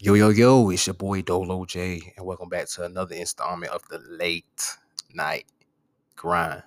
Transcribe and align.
Yo, 0.00 0.14
yo, 0.14 0.30
yo, 0.30 0.68
it's 0.70 0.86
your 0.86 0.94
boy 0.94 1.22
Dolo 1.22 1.64
J, 1.64 2.12
and 2.16 2.26
welcome 2.26 2.48
back 2.48 2.68
to 2.70 2.84
another 2.84 3.14
installment 3.14 3.72
of 3.72 3.86
the 3.88 3.98
late 3.98 4.76
night 5.14 5.44
grind. 6.16 6.62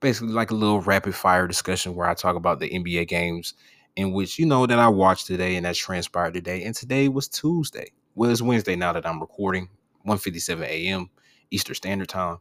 Basically, 0.00 0.32
like 0.34 0.50
a 0.50 0.54
little 0.54 0.80
rapid 0.82 1.14
fire 1.14 1.46
discussion 1.46 1.94
where 1.94 2.08
I 2.08 2.14
talk 2.14 2.36
about 2.36 2.60
the 2.60 2.68
NBA 2.68 3.08
games 3.08 3.54
in 3.96 4.12
which 4.12 4.38
you 4.38 4.44
know 4.44 4.66
that 4.66 4.78
I 4.78 4.88
watched 4.88 5.26
today 5.26 5.56
and 5.56 5.64
that 5.64 5.76
transpired 5.76 6.34
today. 6.34 6.64
And 6.64 6.74
today 6.74 7.08
was 7.08 7.28
Tuesday. 7.28 7.92
Well, 8.14 8.30
it's 8.30 8.42
Wednesday 8.42 8.76
now 8.76 8.92
that 8.92 9.06
I'm 9.06 9.20
recording, 9.20 9.68
1:57 10.06 10.62
a.m. 10.62 11.08
Eastern 11.50 11.76
Standard 11.76 12.08
Time. 12.08 12.38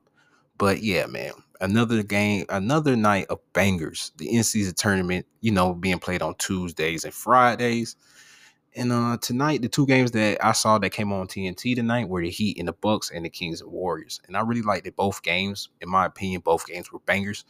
But 0.57 0.83
yeah, 0.83 1.05
man, 1.05 1.33
another 1.61 2.03
game, 2.03 2.45
another 2.49 2.97
night 2.97 3.27
of 3.29 3.39
bangers. 3.53 4.11
The 4.17 4.35
in-season 4.35 4.75
tournament, 4.75 5.25
you 5.41 5.51
know, 5.51 5.73
being 5.73 5.99
played 5.99 6.21
on 6.21 6.35
Tuesdays 6.35 7.05
and 7.05 7.13
Fridays. 7.13 7.95
And 8.75 8.91
uh 8.91 9.17
tonight, 9.21 9.61
the 9.61 9.69
two 9.69 9.85
games 9.85 10.11
that 10.11 10.43
I 10.43 10.51
saw 10.51 10.79
that 10.79 10.89
came 10.89 11.11
on 11.13 11.27
TNT 11.27 11.75
tonight 11.75 12.09
were 12.09 12.21
the 12.21 12.29
Heat 12.29 12.57
and 12.57 12.67
the 12.67 12.73
Bucks 12.73 13.11
and 13.11 13.23
the 13.23 13.29
Kings 13.29 13.61
and 13.61 13.71
Warriors. 13.71 14.19
And 14.27 14.35
I 14.35 14.41
really 14.41 14.61
liked 14.63 14.85
that 14.85 14.95
both 14.95 15.21
games. 15.21 15.69
In 15.81 15.89
my 15.89 16.05
opinion, 16.05 16.41
both 16.41 16.65
games 16.65 16.91
were 16.91 16.99
bangers. 16.99 17.45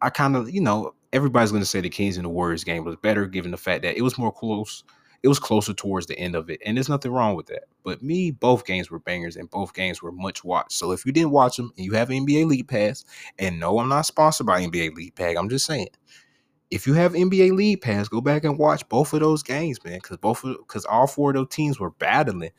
I 0.00 0.10
kind 0.10 0.34
of, 0.34 0.50
you 0.50 0.60
know, 0.60 0.94
everybody's 1.12 1.52
going 1.52 1.62
to 1.62 1.68
say 1.68 1.80
the 1.80 1.90
Kings 1.90 2.16
and 2.16 2.24
the 2.24 2.30
Warriors 2.30 2.64
game 2.64 2.84
was 2.84 2.96
better, 2.96 3.26
given 3.26 3.50
the 3.50 3.56
fact 3.56 3.82
that 3.82 3.96
it 3.96 4.02
was 4.02 4.18
more 4.18 4.32
close. 4.32 4.82
It 5.22 5.28
was 5.28 5.38
closer 5.38 5.72
towards 5.72 6.06
the 6.06 6.18
end 6.18 6.34
of 6.34 6.50
it, 6.50 6.60
and 6.66 6.76
there's 6.76 6.88
nothing 6.88 7.12
wrong 7.12 7.36
with 7.36 7.46
that. 7.46 7.64
But 7.84 8.02
me, 8.02 8.32
both 8.32 8.66
games 8.66 8.90
were 8.90 8.98
bangers, 8.98 9.36
and 9.36 9.48
both 9.48 9.72
games 9.72 10.02
were 10.02 10.10
much 10.10 10.42
watched. 10.42 10.72
So 10.72 10.90
if 10.90 11.06
you 11.06 11.12
didn't 11.12 11.30
watch 11.30 11.56
them 11.56 11.70
and 11.76 11.86
you 11.86 11.92
have 11.92 12.08
NBA 12.08 12.48
League 12.48 12.66
Pass, 12.66 13.04
and 13.38 13.60
no, 13.60 13.78
I'm 13.78 13.88
not 13.88 14.06
sponsored 14.06 14.48
by 14.48 14.66
NBA 14.66 14.96
League 14.96 15.14
Pass, 15.14 15.36
I'm 15.38 15.48
just 15.48 15.64
saying 15.64 15.90
if 16.72 16.86
you 16.86 16.94
have 16.94 17.12
NBA 17.12 17.52
League 17.54 17.82
Pass, 17.82 18.08
go 18.08 18.22
back 18.22 18.44
and 18.44 18.58
watch 18.58 18.88
both 18.88 19.12
of 19.12 19.20
those 19.20 19.42
games, 19.42 19.78
man, 19.84 19.98
because 19.98 20.16
both 20.16 20.42
because 20.42 20.86
all 20.86 21.06
four 21.06 21.30
of 21.30 21.36
those 21.36 21.48
teams 21.50 21.78
were 21.78 21.90
battling. 21.90 22.50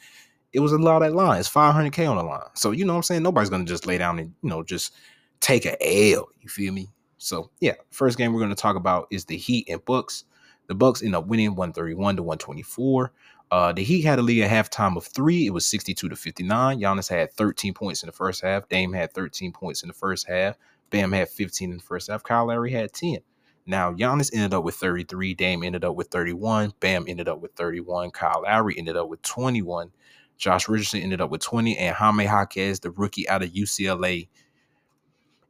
It 0.54 0.60
was 0.60 0.72
a 0.72 0.78
lot 0.78 1.02
of 1.02 1.14
line. 1.14 1.40
It's 1.40 1.50
500k 1.50 2.08
on 2.08 2.18
the 2.18 2.24
line, 2.24 2.42
so 2.54 2.70
you 2.70 2.86
know 2.86 2.94
what 2.94 2.98
I'm 2.98 3.04
saying. 3.04 3.24
Nobody's 3.24 3.50
gonna 3.50 3.66
just 3.66 3.88
lay 3.88 3.98
down 3.98 4.20
and 4.20 4.32
you 4.44 4.50
know 4.50 4.62
just 4.62 4.94
take 5.40 5.66
a 5.66 6.14
L. 6.14 6.30
You 6.42 6.48
feel 6.48 6.72
me? 6.72 6.90
So 7.18 7.50
yeah, 7.60 7.74
first 7.90 8.20
game 8.20 8.34
we're 8.34 8.40
gonna 8.40 8.54
talk 8.54 8.76
about 8.76 9.08
is 9.10 9.26
the 9.26 9.36
Heat 9.36 9.68
and 9.68 9.84
Bucks. 9.84 10.26
The 10.68 10.76
Bucks 10.76 11.02
end 11.02 11.16
up 11.16 11.26
winning 11.26 11.56
131 11.56 12.18
to 12.18 12.24
124. 12.24 13.12
Uh, 13.50 13.74
the 13.74 13.84
Heat 13.84 14.04
had 14.04 14.20
a 14.20 14.22
lead 14.22 14.44
at 14.44 14.52
halftime 14.52 14.96
of 14.96 15.06
three. 15.08 15.48
It 15.48 15.54
was 15.54 15.66
62 15.66 16.08
to 16.08 16.16
59. 16.16 16.80
Giannis 16.80 17.10
had 17.10 17.34
13 17.34 17.74
points 17.74 18.04
in 18.04 18.08
the 18.08 18.14
first 18.14 18.44
half. 18.44 18.70
Dame 18.70 18.94
had 18.94 19.12
13 19.12 19.52
points 19.52 19.82
in 19.82 19.88
the 19.88 19.94
first 19.94 20.28
half. 20.28 20.56
Bam 20.92 21.12
had 21.12 21.30
15 21.30 21.72
in 21.72 21.78
the 21.78 21.84
first 21.84 22.10
half. 22.10 22.22
Kyle 22.22 22.46
Lowry 22.46 22.72
had 22.72 22.94
10. 22.94 23.18
Now, 23.66 23.94
Giannis 23.94 24.32
ended 24.34 24.54
up 24.54 24.64
with 24.64 24.76
33. 24.76 25.34
Dame 25.34 25.64
ended 25.64 25.86
up 25.86 25.96
with 25.96 26.08
31. 26.08 26.74
Bam 26.80 27.06
ended 27.08 27.30
up 27.30 27.40
with 27.40 27.54
31. 27.54 28.12
Kyle 28.12 28.42
Lowry 28.44 28.76
ended 28.78 28.98
up 28.98 29.08
with 29.08 29.22
21. 29.22 29.92
Josh 30.38 30.68
Richardson 30.68 31.02
ended 31.02 31.22
up 31.22 31.30
with 31.30 31.42
20. 31.42 31.78
And 31.78 31.96
Jaime 31.96 32.26
Jaquez, 32.26 32.82
the 32.82 32.92
rookie 32.92 33.28
out 33.30 33.44
of 33.44 33.52
UCLA, 33.52 34.28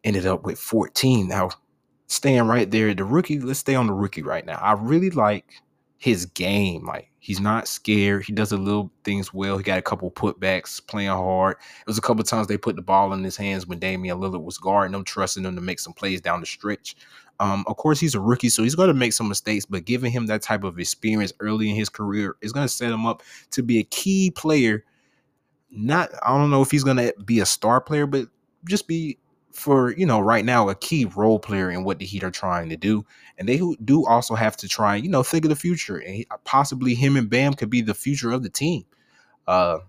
ended 0.03 0.27
up 0.27 0.43
with 0.43 0.59
14. 0.59 1.27
Now, 1.27 1.49
staying 2.07 2.47
right 2.47 2.69
there, 2.69 2.93
the 2.93 3.03
rookie, 3.03 3.39
let's 3.39 3.59
stay 3.59 3.75
on 3.75 3.87
the 3.87 3.93
rookie 3.93 4.21
right 4.21 4.45
now. 4.45 4.59
I 4.61 4.73
really 4.73 5.09
like 5.09 5.45
his 5.97 6.25
game. 6.25 6.85
Like, 6.85 7.09
he's 7.19 7.39
not 7.39 7.67
scared. 7.67 8.25
He 8.25 8.33
does 8.33 8.51
a 8.51 8.57
little 8.57 8.91
things 9.05 9.33
well. 9.33 9.57
He 9.57 9.63
got 9.63 9.79
a 9.79 9.81
couple 9.81 10.11
putbacks, 10.11 10.85
playing 10.85 11.09
hard. 11.09 11.55
It 11.55 11.87
was 11.87 11.97
a 11.97 12.01
couple 12.01 12.23
times 12.25 12.47
they 12.47 12.57
put 12.57 12.75
the 12.75 12.81
ball 12.81 13.13
in 13.13 13.23
his 13.23 13.37
hands 13.37 13.65
when 13.65 13.79
Damian 13.79 14.19
Lillard 14.19 14.43
was 14.43 14.57
guarding 14.57 14.93
him, 14.93 15.05
trusting 15.05 15.45
him 15.45 15.55
to 15.55 15.61
make 15.61 15.79
some 15.79 15.93
plays 15.93 16.19
down 16.19 16.41
the 16.41 16.45
stretch. 16.45 16.97
Um, 17.39 17.63
of 17.67 17.77
course, 17.77 17.99
he's 17.99 18.15
a 18.15 18.19
rookie, 18.19 18.49
so 18.49 18.63
he's 18.63 18.75
going 18.75 18.87
to 18.87 18.93
make 18.93 19.13
some 19.13 19.27
mistakes, 19.27 19.65
but 19.65 19.85
giving 19.85 20.11
him 20.11 20.27
that 20.27 20.41
type 20.41 20.63
of 20.63 20.79
experience 20.79 21.33
early 21.39 21.69
in 21.69 21.75
his 21.75 21.89
career 21.89 22.35
is 22.41 22.51
going 22.51 22.65
to 22.65 22.73
set 22.73 22.91
him 22.91 23.05
up 23.05 23.23
to 23.51 23.63
be 23.63 23.79
a 23.79 23.83
key 23.83 24.31
player. 24.31 24.85
Not, 25.71 26.11
I 26.23 26.29
don't 26.37 26.51
know 26.51 26.61
if 26.61 26.71
he's 26.71 26.83
going 26.83 26.97
to 26.97 27.13
be 27.25 27.39
a 27.39 27.45
star 27.45 27.81
player, 27.81 28.05
but 28.05 28.27
just 28.65 28.87
be 28.87 29.17
for 29.53 29.91
you 29.91 30.05
know 30.05 30.19
right 30.19 30.43
now 30.43 30.67
a 30.67 30.75
key 30.75 31.05
role 31.05 31.39
player 31.39 31.69
in 31.69 31.83
what 31.83 31.99
the 31.99 32.05
Heat 32.05 32.23
are 32.23 32.31
trying 32.31 32.69
to 32.69 32.77
do, 32.77 33.05
and 33.37 33.47
they 33.47 33.61
do 33.83 34.05
also 34.05 34.35
have 34.35 34.57
to 34.57 34.67
try 34.67 34.95
you 34.95 35.09
know 35.09 35.23
think 35.23 35.45
of 35.45 35.49
the 35.49 35.55
future, 35.55 35.97
and 35.97 36.25
possibly 36.43 36.95
him 36.95 37.15
and 37.15 37.29
Bam 37.29 37.53
could 37.53 37.69
be 37.69 37.81
the 37.81 37.93
future 37.93 38.31
of 38.31 38.43
the 38.43 38.49
team. 38.49 38.85
Uh, 39.47 39.79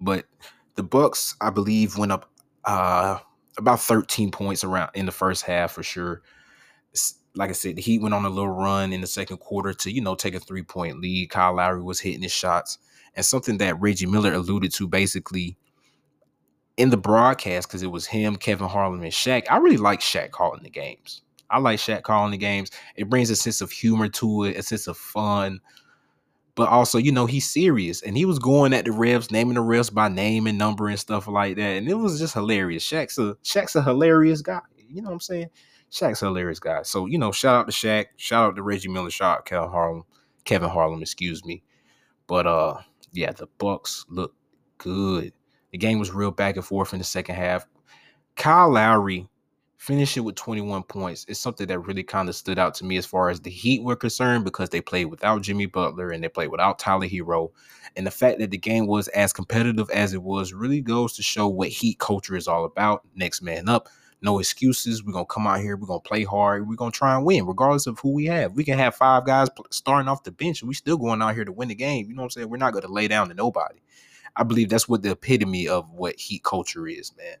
but 0.00 0.26
the 0.76 0.82
Bucks, 0.82 1.34
I 1.40 1.50
believe, 1.50 1.98
went 1.98 2.12
up 2.12 2.30
uh 2.64 3.18
about 3.58 3.80
13 3.80 4.30
points 4.30 4.64
around 4.64 4.90
in 4.94 5.06
the 5.06 5.12
first 5.12 5.44
half 5.44 5.72
for 5.72 5.82
sure. 5.82 6.22
Like 7.34 7.50
I 7.50 7.52
said, 7.52 7.76
the 7.76 7.82
Heat 7.82 8.00
went 8.00 8.14
on 8.14 8.24
a 8.24 8.30
little 8.30 8.50
run 8.50 8.92
in 8.92 9.00
the 9.00 9.06
second 9.06 9.38
quarter 9.38 9.72
to, 9.74 9.90
you 9.90 10.00
know, 10.00 10.14
take 10.14 10.34
a 10.34 10.40
three 10.40 10.62
point 10.62 11.00
lead. 11.00 11.30
Kyle 11.30 11.54
Lowry 11.54 11.82
was 11.82 12.00
hitting 12.00 12.22
his 12.22 12.32
shots. 12.32 12.78
And 13.14 13.24
something 13.24 13.58
that 13.58 13.80
Reggie 13.80 14.06
Miller 14.06 14.32
alluded 14.32 14.72
to 14.74 14.88
basically 14.88 15.56
in 16.76 16.90
the 16.90 16.96
broadcast, 16.96 17.68
because 17.68 17.82
it 17.82 17.90
was 17.90 18.06
him, 18.06 18.36
Kevin 18.36 18.68
Harlan, 18.68 19.02
and 19.02 19.12
Shaq. 19.12 19.44
I 19.50 19.56
really 19.56 19.76
like 19.76 20.00
Shaq 20.00 20.30
calling 20.30 20.62
the 20.62 20.70
games. 20.70 21.22
I 21.50 21.58
like 21.58 21.80
Shaq 21.80 22.02
calling 22.02 22.30
the 22.30 22.38
games. 22.38 22.70
It 22.94 23.08
brings 23.08 23.30
a 23.30 23.36
sense 23.36 23.60
of 23.60 23.72
humor 23.72 24.08
to 24.08 24.44
it, 24.44 24.56
a 24.56 24.62
sense 24.62 24.86
of 24.86 24.96
fun, 24.96 25.60
but 26.58 26.68
also, 26.70 26.98
you 26.98 27.12
know, 27.12 27.24
he's 27.24 27.48
serious 27.48 28.02
and 28.02 28.16
he 28.16 28.24
was 28.24 28.40
going 28.40 28.72
at 28.72 28.84
the 28.84 28.90
refs, 28.90 29.30
naming 29.30 29.54
the 29.54 29.60
refs 29.60 29.94
by 29.94 30.08
name 30.08 30.48
and 30.48 30.58
number 30.58 30.88
and 30.88 30.98
stuff 30.98 31.28
like 31.28 31.54
that. 31.54 31.62
And 31.62 31.88
it 31.88 31.94
was 31.94 32.18
just 32.18 32.34
hilarious. 32.34 32.84
Shaq's 32.84 33.16
a 33.16 33.36
Shaq's 33.44 33.76
a 33.76 33.82
hilarious 33.82 34.42
guy. 34.42 34.58
You 34.76 35.00
know 35.00 35.10
what 35.10 35.14
I'm 35.14 35.20
saying? 35.20 35.50
Shaq's 35.92 36.20
a 36.20 36.24
hilarious 36.24 36.58
guy. 36.58 36.82
So, 36.82 37.06
you 37.06 37.16
know, 37.16 37.30
shout 37.30 37.54
out 37.54 37.70
to 37.70 37.72
Shaq, 37.72 38.06
shout 38.16 38.44
out 38.44 38.56
to 38.56 38.64
Reggie 38.64 38.88
Miller, 38.88 39.08
shout 39.08 39.38
out 39.38 39.46
Kevin 39.46 39.70
Harlan, 39.70 40.02
Kevin 40.44 40.68
Harlan, 40.68 41.00
excuse 41.00 41.44
me. 41.44 41.62
But 42.26 42.48
uh 42.48 42.78
yeah, 43.12 43.30
the 43.30 43.46
Bucks 43.58 44.04
look 44.08 44.34
good. 44.78 45.32
The 45.70 45.78
game 45.78 46.00
was 46.00 46.10
real 46.10 46.32
back 46.32 46.56
and 46.56 46.64
forth 46.64 46.92
in 46.92 46.98
the 46.98 47.04
second 47.04 47.36
half. 47.36 47.68
Kyle 48.34 48.72
Lowry 48.72 49.28
finishing 49.78 50.24
with 50.24 50.34
21 50.34 50.82
points 50.82 51.24
is 51.28 51.38
something 51.38 51.66
that 51.68 51.78
really 51.78 52.02
kind 52.02 52.28
of 52.28 52.34
stood 52.34 52.58
out 52.58 52.74
to 52.74 52.84
me 52.84 52.96
as 52.96 53.06
far 53.06 53.30
as 53.30 53.40
the 53.40 53.50
Heat 53.50 53.82
were 53.82 53.96
concerned 53.96 54.44
because 54.44 54.68
they 54.68 54.80
played 54.80 55.06
without 55.06 55.42
Jimmy 55.42 55.66
Butler 55.66 56.10
and 56.10 56.22
they 56.22 56.28
played 56.28 56.50
without 56.50 56.80
Tyler 56.80 57.06
Herro. 57.06 57.50
And 57.96 58.06
the 58.06 58.10
fact 58.10 58.40
that 58.40 58.50
the 58.50 58.58
game 58.58 58.86
was 58.86 59.06
as 59.08 59.32
competitive 59.32 59.88
as 59.90 60.12
it 60.12 60.22
was 60.22 60.52
really 60.52 60.80
goes 60.80 61.14
to 61.14 61.22
show 61.22 61.46
what 61.46 61.68
Heat 61.68 62.00
culture 62.00 62.36
is 62.36 62.48
all 62.48 62.64
about. 62.64 63.02
Next 63.14 63.40
man 63.40 63.68
up. 63.68 63.88
No 64.20 64.40
excuses. 64.40 65.04
We're 65.04 65.12
going 65.12 65.26
to 65.26 65.32
come 65.32 65.46
out 65.46 65.60
here. 65.60 65.76
We're 65.76 65.86
going 65.86 66.02
to 66.02 66.08
play 66.08 66.24
hard. 66.24 66.68
We're 66.68 66.74
going 66.74 66.90
to 66.90 66.98
try 66.98 67.14
and 67.14 67.24
win, 67.24 67.46
regardless 67.46 67.86
of 67.86 68.00
who 68.00 68.10
we 68.10 68.26
have. 68.26 68.56
We 68.56 68.64
can 68.64 68.78
have 68.80 68.96
five 68.96 69.24
guys 69.24 69.48
starting 69.70 70.08
off 70.08 70.24
the 70.24 70.32
bench 70.32 70.60
and 70.60 70.68
we're 70.68 70.74
still 70.74 70.96
going 70.96 71.22
out 71.22 71.36
here 71.36 71.44
to 71.44 71.52
win 71.52 71.68
the 71.68 71.76
game. 71.76 72.08
You 72.08 72.16
know 72.16 72.22
what 72.22 72.26
I'm 72.26 72.30
saying? 72.30 72.50
We're 72.50 72.56
not 72.56 72.72
going 72.72 72.84
to 72.84 72.92
lay 72.92 73.06
down 73.06 73.28
to 73.28 73.34
nobody. 73.34 73.78
I 74.34 74.42
believe 74.42 74.70
that's 74.70 74.88
what 74.88 75.02
the 75.02 75.12
epitome 75.12 75.68
of 75.68 75.88
what 75.90 76.18
Heat 76.18 76.42
culture 76.42 76.88
is, 76.88 77.12
man. 77.16 77.36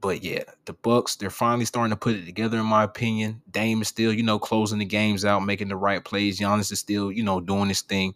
But 0.00 0.22
yeah, 0.22 0.44
the 0.66 0.74
Bucks, 0.74 1.16
they're 1.16 1.30
finally 1.30 1.64
starting 1.64 1.90
to 1.90 1.96
put 1.96 2.16
it 2.16 2.26
together, 2.26 2.58
in 2.58 2.66
my 2.66 2.84
opinion. 2.84 3.42
Dame 3.50 3.82
is 3.82 3.88
still, 3.88 4.12
you 4.12 4.22
know, 4.22 4.38
closing 4.38 4.78
the 4.78 4.84
games 4.84 5.24
out, 5.24 5.40
making 5.40 5.68
the 5.68 5.76
right 5.76 6.04
plays. 6.04 6.38
Giannis 6.38 6.70
is 6.70 6.78
still, 6.78 7.10
you 7.10 7.22
know, 7.22 7.40
doing 7.40 7.68
his 7.68 7.80
thing. 7.80 8.14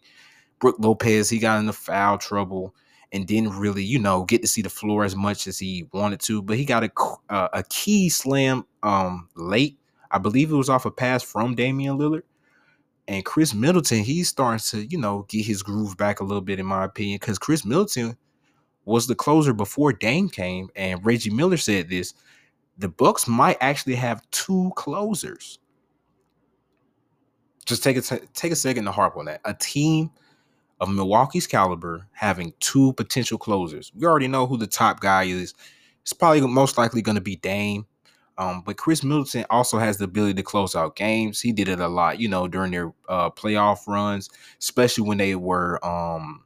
Brook 0.59 0.75
Lopez, 0.79 1.29
he 1.29 1.39
got 1.39 1.59
into 1.59 1.73
foul 1.73 2.17
trouble 2.17 2.75
and 3.11 3.27
didn't 3.27 3.57
really, 3.57 3.83
you 3.83 3.99
know, 3.99 4.23
get 4.23 4.41
to 4.41 4.47
see 4.47 4.61
the 4.61 4.69
floor 4.69 5.03
as 5.03 5.15
much 5.15 5.47
as 5.47 5.57
he 5.59 5.87
wanted 5.91 6.19
to. 6.21 6.41
But 6.41 6.57
he 6.57 6.65
got 6.65 6.83
a 6.83 6.91
uh, 7.29 7.49
a 7.53 7.63
key 7.63 8.09
slam 8.09 8.65
um 8.83 9.27
late. 9.35 9.77
I 10.11 10.17
believe 10.17 10.51
it 10.51 10.55
was 10.55 10.69
off 10.69 10.85
a 10.85 10.91
pass 10.91 11.23
from 11.23 11.55
Damian 11.55 11.97
Lillard. 11.97 12.23
And 13.07 13.25
Khris 13.25 13.53
Middleton, 13.53 14.03
he's 14.03 14.29
starting 14.29 14.63
to, 14.69 14.85
you 14.85 14.97
know, 14.97 15.25
get 15.27 15.45
his 15.45 15.63
groove 15.63 15.97
back 15.97 16.19
a 16.19 16.23
little 16.23 16.41
bit, 16.41 16.59
in 16.59 16.65
my 16.65 16.85
opinion, 16.85 17.17
because 17.19 17.39
Khris 17.39 17.65
Middleton 17.65 18.15
was 18.85 19.07
the 19.07 19.15
closer 19.15 19.53
before 19.53 19.93
Dame 19.93 20.29
came, 20.29 20.69
and 20.75 21.05
Reggie 21.05 21.29
Miller 21.29 21.57
said 21.57 21.89
this: 21.89 22.13
the 22.77 22.89
Bucks 22.89 23.27
might 23.27 23.57
actually 23.61 23.95
have 23.95 24.29
two 24.31 24.71
closers. 24.75 25.59
Just 27.65 27.83
take 27.83 27.97
a 27.97 28.01
t- 28.01 28.25
take 28.33 28.51
a 28.51 28.55
second 28.55 28.85
to 28.85 28.91
harp 28.91 29.17
on 29.17 29.25
that. 29.25 29.41
A 29.45 29.53
team 29.53 30.09
of 30.79 30.89
Milwaukee's 30.89 31.45
caliber 31.45 32.07
having 32.11 32.53
two 32.59 32.93
potential 32.93 33.37
closers. 33.37 33.91
We 33.95 34.07
already 34.07 34.27
know 34.27 34.47
who 34.47 34.57
the 34.57 34.67
top 34.67 34.99
guy 34.99 35.23
is. 35.23 35.53
It's 36.01 36.13
probably 36.13 36.41
most 36.41 36.77
likely 36.77 37.03
going 37.03 37.15
to 37.15 37.21
be 37.21 37.35
Dame. 37.35 37.85
Um, 38.39 38.63
but 38.65 38.77
Khris 38.77 39.03
Middleton 39.03 39.45
also 39.51 39.77
has 39.77 39.97
the 39.97 40.05
ability 40.05 40.33
to 40.35 40.43
close 40.43 40.75
out 40.75 40.95
games. 40.95 41.39
He 41.39 41.51
did 41.51 41.67
it 41.67 41.79
a 41.79 41.87
lot, 41.87 42.19
you 42.19 42.27
know, 42.27 42.47
during 42.47 42.71
their 42.71 42.91
uh, 43.07 43.29
playoff 43.29 43.87
runs, 43.87 44.29
especially 44.59 45.07
when 45.07 45.19
they 45.19 45.35
were 45.35 45.85
um, 45.85 46.43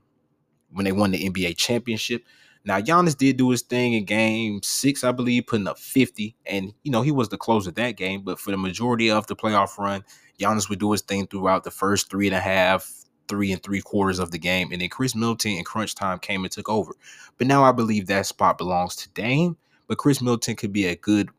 when 0.76 0.84
they 0.84 0.92
won 0.92 1.12
the 1.12 1.30
NBA 1.30 1.58
championship. 1.58 2.24
Now 2.66 2.80
Giannis 2.82 3.16
did 3.16 3.38
do 3.38 3.50
his 3.52 3.62
thing 3.62 3.94
in 3.94 4.06
game 4.06 4.62
six, 4.62 5.04
I 5.04 5.12
believe, 5.12 5.48
putting 5.48 5.68
up 5.68 5.80
50. 5.80 6.36
And 6.46 6.74
you 6.84 6.92
know, 6.92 7.02
he 7.02 7.12
was 7.12 7.30
the 7.30 7.38
closer 7.38 7.70
of 7.70 7.76
that 7.76 7.92
game, 7.92 8.22
but 8.22 8.40
for 8.40 8.52
the 8.52 8.58
majority 8.58 9.10
of 9.10 9.26
the 9.28 9.36
playoff 9.36 9.78
run, 9.78 10.04
Giannis 10.40 10.70
would 10.70 10.80
do 10.80 10.92
his 10.92 11.02
thing 11.02 11.28
throughout 11.28 11.64
the 11.64 11.72
first 11.72 12.10
three 12.10 12.28
and 12.28 12.36
a 12.36 12.42
half, 12.42 12.92
three 13.28 13.52
and 13.52 13.64
three 13.64 13.82
quarters 13.82 14.20
of 14.20 14.32
the 14.32 14.38
game. 14.38 14.72
And 14.72 14.82
then 14.82 14.90
Khris 14.90 15.16
Middleton 15.16 15.54
in 15.54 15.64
crunch 15.64 15.96
time 15.96 16.20
came 16.20 16.44
and 16.44 16.52
took 16.52 16.68
over. 16.68 16.94
But 17.38 17.48
now 17.48 17.64
I 17.64 17.72
believe 17.72 18.08
that 18.08 18.26
spot 18.26 18.58
belongs 18.58 18.96
to 18.98 19.10
Dame. 19.10 19.58
But 19.88 19.98
Khris 19.98 20.22
Middleton 20.22 20.56
could 20.56 20.74
be 20.74 20.88
a 20.88 20.96
good, 20.96 21.30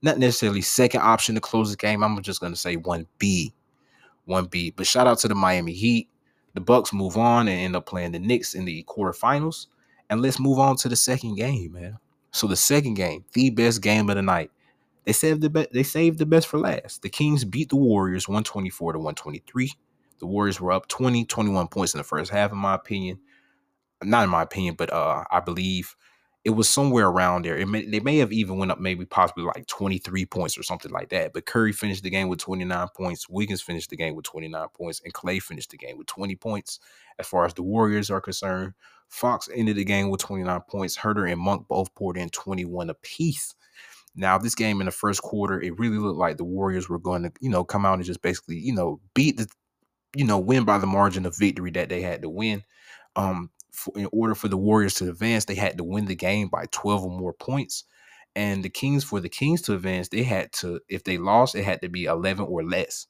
not 0.00 0.18
necessarily 0.18 0.62
second 0.62 1.00
option 1.02 1.34
to 1.34 1.40
close 1.40 1.70
the 1.70 1.76
game. 1.76 2.02
I'm 2.02 2.22
just 2.22 2.40
gonna 2.40 2.56
say 2.56 2.76
one 2.76 3.06
B. 3.18 3.52
One 4.24 4.46
B. 4.46 4.70
But 4.70 4.86
shout 4.86 5.08
out 5.08 5.18
to 5.20 5.28
the 5.28 5.34
Miami 5.34 5.72
Heat 5.72 6.08
The 6.54 6.60
Bucks 6.60 6.92
move 6.92 7.16
on 7.16 7.48
and 7.48 7.60
end 7.60 7.76
up 7.76 7.86
playing 7.86 8.12
the 8.12 8.18
Knicks 8.18 8.54
in 8.54 8.64
the 8.64 8.84
quarterfinals. 8.88 9.66
And 10.10 10.22
let's 10.22 10.40
move 10.40 10.58
on 10.58 10.76
to 10.76 10.88
the 10.88 10.96
second 10.96 11.36
game, 11.36 11.72
man. 11.72 11.98
So 12.30 12.46
the 12.46 12.56
second 12.56 12.94
game, 12.94 13.24
the 13.32 13.50
best 13.50 13.82
game 13.82 14.08
of 14.08 14.16
the 14.16 14.22
night. 14.22 14.50
They 15.04 15.12
saved 15.12 15.40
the 15.40 15.50
be- 15.50 15.68
they 15.72 15.82
saved 15.82 16.18
the 16.18 16.26
best 16.26 16.46
for 16.46 16.58
last. 16.58 17.02
The 17.02 17.08
Kings 17.08 17.44
beat 17.44 17.70
the 17.70 17.76
Warriors 17.76 18.28
124 18.28 18.92
to 18.92 18.98
123. 18.98 19.72
The 20.18 20.26
Warriors 20.26 20.60
were 20.60 20.72
up 20.72 20.88
20, 20.88 21.24
21 21.24 21.68
points 21.68 21.94
in 21.94 21.98
the 21.98 22.04
first 22.04 22.30
half, 22.30 22.52
in 22.52 22.58
my 22.58 22.74
opinion. 22.74 23.18
Not 24.02 24.24
in 24.24 24.30
my 24.30 24.42
opinion, 24.42 24.74
but 24.76 24.92
uh, 24.92 25.24
I 25.30 25.40
believe 25.40 25.96
it 26.44 26.50
was 26.50 26.68
somewhere 26.68 27.08
around 27.08 27.44
there. 27.44 27.58
It 27.58 27.66
may, 27.66 27.84
they 27.84 28.00
may 28.00 28.18
have 28.18 28.32
even 28.32 28.58
went 28.58 28.70
up 28.70 28.78
maybe 28.78 29.04
possibly 29.04 29.44
like 29.44 29.66
23 29.66 30.24
points 30.26 30.56
or 30.56 30.62
something 30.62 30.92
like 30.92 31.08
that. 31.10 31.32
But 31.32 31.46
Curry 31.46 31.72
finished 31.72 32.04
the 32.04 32.10
game 32.10 32.28
with 32.28 32.38
29 32.38 32.88
points. 32.96 33.28
Wiggins 33.28 33.60
finished 33.60 33.90
the 33.90 33.96
game 33.96 34.14
with 34.14 34.24
29 34.24 34.68
points. 34.74 35.00
And 35.04 35.12
Clay 35.12 35.40
finished 35.40 35.70
the 35.70 35.76
game 35.76 35.98
with 35.98 36.06
20 36.06 36.36
points. 36.36 36.78
As 37.18 37.26
far 37.26 37.44
as 37.44 37.54
the 37.54 37.62
Warriors 37.62 38.10
are 38.10 38.20
concerned, 38.20 38.74
Fox 39.08 39.48
ended 39.54 39.76
the 39.76 39.84
game 39.84 40.10
with 40.10 40.20
29 40.20 40.60
points. 40.68 40.96
Huerter 40.96 41.30
and 41.30 41.40
Monk 41.40 41.66
both 41.68 41.94
poured 41.94 42.16
in 42.16 42.28
21 42.30 42.90
apiece. 42.90 43.54
Now, 44.14 44.38
this 44.38 44.54
game 44.54 44.80
in 44.80 44.86
the 44.86 44.92
first 44.92 45.22
quarter, 45.22 45.60
it 45.60 45.78
really 45.78 45.98
looked 45.98 46.18
like 46.18 46.36
the 46.36 46.44
Warriors 46.44 46.88
were 46.88 46.98
going 46.98 47.24
to, 47.24 47.32
you 47.40 47.50
know, 47.50 47.64
come 47.64 47.84
out 47.84 47.94
and 47.94 48.04
just 48.04 48.22
basically, 48.22 48.56
you 48.58 48.74
know, 48.74 49.00
beat 49.14 49.36
the, 49.36 49.48
you 50.14 50.24
know, 50.24 50.38
win 50.38 50.64
by 50.64 50.78
the 50.78 50.86
margin 50.86 51.26
of 51.26 51.36
victory 51.36 51.70
that 51.72 51.88
they 51.88 52.00
had 52.00 52.22
to 52.22 52.28
win. 52.28 52.62
Um, 53.16 53.50
in 53.94 54.08
order 54.12 54.34
for 54.34 54.48
the 54.48 54.56
Warriors 54.56 54.94
to 54.94 55.08
advance, 55.08 55.44
they 55.44 55.54
had 55.54 55.78
to 55.78 55.84
win 55.84 56.06
the 56.06 56.14
game 56.14 56.48
by 56.48 56.66
12 56.70 57.04
or 57.04 57.10
more 57.10 57.32
points. 57.32 57.84
And 58.36 58.62
the 58.62 58.68
Kings, 58.68 59.04
for 59.04 59.20
the 59.20 59.28
Kings 59.28 59.62
to 59.62 59.74
advance, 59.74 60.08
they 60.08 60.22
had 60.22 60.52
to, 60.54 60.80
if 60.88 61.04
they 61.04 61.18
lost, 61.18 61.54
it 61.54 61.64
had 61.64 61.82
to 61.82 61.88
be 61.88 62.04
11 62.04 62.44
or 62.46 62.62
less. 62.62 63.06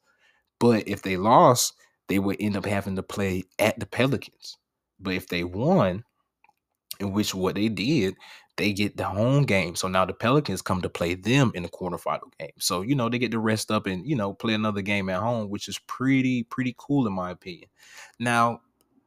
But 0.59 0.87
if 0.87 1.01
they 1.01 1.17
lost, 1.17 1.73
they 2.07 2.19
would 2.19 2.37
end 2.39 2.57
up 2.57 2.65
having 2.65 2.95
to 2.95 3.03
play 3.03 3.43
at 3.59 3.79
the 3.79 3.85
Pelicans. 3.85 4.57
But 4.99 5.13
if 5.13 5.27
they 5.27 5.43
won, 5.43 6.03
in 6.99 7.13
which 7.13 7.33
what 7.33 7.55
they 7.55 7.69
did, 7.69 8.15
they 8.57 8.73
get 8.73 8.97
the 8.97 9.05
home 9.05 9.43
game. 9.43 9.75
So 9.75 9.87
now 9.87 10.05
the 10.05 10.13
Pelicans 10.13 10.61
come 10.61 10.81
to 10.81 10.89
play 10.89 11.15
them 11.15 11.51
in 11.55 11.63
the 11.63 11.69
quarterfinal 11.69 12.33
game. 12.37 12.51
So, 12.59 12.81
you 12.81 12.93
know, 12.93 13.07
they 13.07 13.17
get 13.17 13.31
to 13.31 13.39
rest 13.39 13.71
up 13.71 13.87
and, 13.87 14.05
you 14.05 14.15
know, 14.15 14.33
play 14.33 14.53
another 14.53 14.81
game 14.81 15.09
at 15.09 15.21
home, 15.21 15.49
which 15.49 15.69
is 15.69 15.79
pretty, 15.87 16.43
pretty 16.43 16.75
cool 16.77 17.07
in 17.07 17.13
my 17.13 17.31
opinion. 17.31 17.69
Now, 18.19 18.61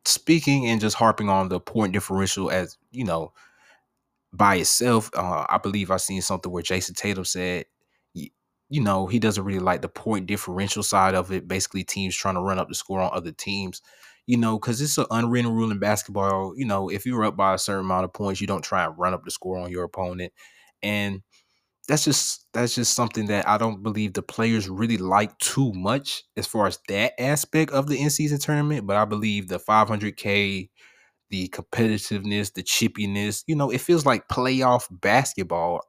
speaking 0.04 0.66
and 0.66 0.80
just 0.80 0.96
harping 0.96 1.28
on 1.28 1.48
the 1.48 1.60
point 1.60 1.92
differential 1.92 2.50
as, 2.50 2.76
you 2.90 3.04
know, 3.04 3.32
by 4.32 4.56
itself, 4.56 5.10
uh, 5.14 5.46
I 5.48 5.58
believe 5.58 5.90
I 5.90 5.98
seen 5.98 6.22
something 6.22 6.50
where 6.50 6.62
Jayson 6.62 6.94
Tatum 6.94 7.24
said, 7.24 7.66
you 8.14 8.80
know, 8.80 9.06
he 9.06 9.18
doesn't 9.18 9.44
really 9.44 9.58
like 9.58 9.82
the 9.82 9.88
point 9.88 10.26
differential 10.26 10.82
side 10.82 11.14
of 11.14 11.30
it. 11.30 11.46
Basically, 11.46 11.84
teams 11.84 12.16
trying 12.16 12.36
to 12.36 12.40
run 12.40 12.58
up 12.58 12.68
the 12.68 12.74
score 12.74 13.00
on 13.00 13.10
other 13.12 13.32
teams 13.32 13.82
you 14.26 14.36
know, 14.36 14.58
because 14.58 14.80
it's 14.80 14.98
an 14.98 15.06
unwritten 15.10 15.52
rule 15.52 15.70
in 15.70 15.78
basketball. 15.78 16.54
You 16.56 16.64
know, 16.64 16.88
if 16.88 17.04
you're 17.06 17.24
up 17.24 17.36
by 17.36 17.54
a 17.54 17.58
certain 17.58 17.84
amount 17.84 18.04
of 18.04 18.12
points, 18.12 18.40
you 18.40 18.46
don't 18.46 18.62
try 18.62 18.84
and 18.84 18.96
run 18.98 19.14
up 19.14 19.24
the 19.24 19.30
score 19.30 19.58
on 19.58 19.70
your 19.70 19.84
opponent. 19.84 20.32
And 20.82 21.22
that's 21.88 22.04
just 22.04 22.46
that's 22.52 22.74
just 22.74 22.94
something 22.94 23.26
that 23.26 23.48
I 23.48 23.58
don't 23.58 23.82
believe 23.82 24.14
the 24.14 24.22
players 24.22 24.68
really 24.68 24.98
like 24.98 25.36
too 25.38 25.72
much 25.74 26.24
as 26.36 26.46
far 26.46 26.66
as 26.66 26.78
that 26.88 27.14
aspect 27.20 27.72
of 27.72 27.88
the 27.88 28.00
in 28.00 28.10
season 28.10 28.38
tournament. 28.38 28.86
But 28.86 28.96
I 28.96 29.04
believe 29.04 29.48
the 29.48 29.58
500k, 29.58 30.70
the 31.30 31.48
competitiveness, 31.48 32.52
the 32.54 32.62
chippiness, 32.62 33.44
you 33.46 33.56
know, 33.56 33.70
it 33.70 33.80
feels 33.80 34.06
like 34.06 34.28
playoff 34.28 34.86
basketball 34.90 35.80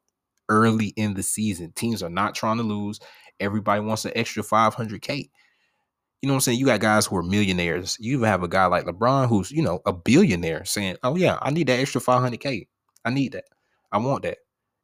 early 0.50 0.88
in 0.98 1.14
the 1.16 1.24
season. 1.24 1.74
Teams 1.74 2.04
are 2.04 2.10
not 2.10 2.36
trying 2.36 2.58
to 2.58 2.64
lose. 2.64 3.00
Everybody 3.40 3.82
wants 3.82 4.06
an 4.06 4.14
extra 4.16 4.44
500k 4.44 5.30
you 6.22 6.28
know 6.28 6.34
what 6.34 6.38
I'm 6.38 6.42
saying? 6.42 6.60
You 6.60 6.68
got 6.68 6.80
guys 6.80 7.06
who 7.06 7.18
are 7.18 7.24
millionaires. 7.24 7.98
You 8.00 8.14
even 8.14 8.30
have 8.30 8.44
a 8.44 8.48
guy 8.48 8.66
like 8.68 8.86
LeBron 8.86 9.28
who's, 9.28 9.52
you 9.52 9.62
know, 9.62 9.82
a 9.86 9.92
billionaire 9.92 10.64
saying, 10.64 10.96
Oh 11.04 11.18
yeah, 11.18 11.38
I 11.42 11.52
need 11.52 11.68
that 11.68 11.80
extra 11.80 12.00
500K. 12.00 12.68
I 13.04 13.10
need 13.10 13.34
that. 13.34 13.44
I 13.92 13.98
want 13.98 14.24
that. 14.24 14.38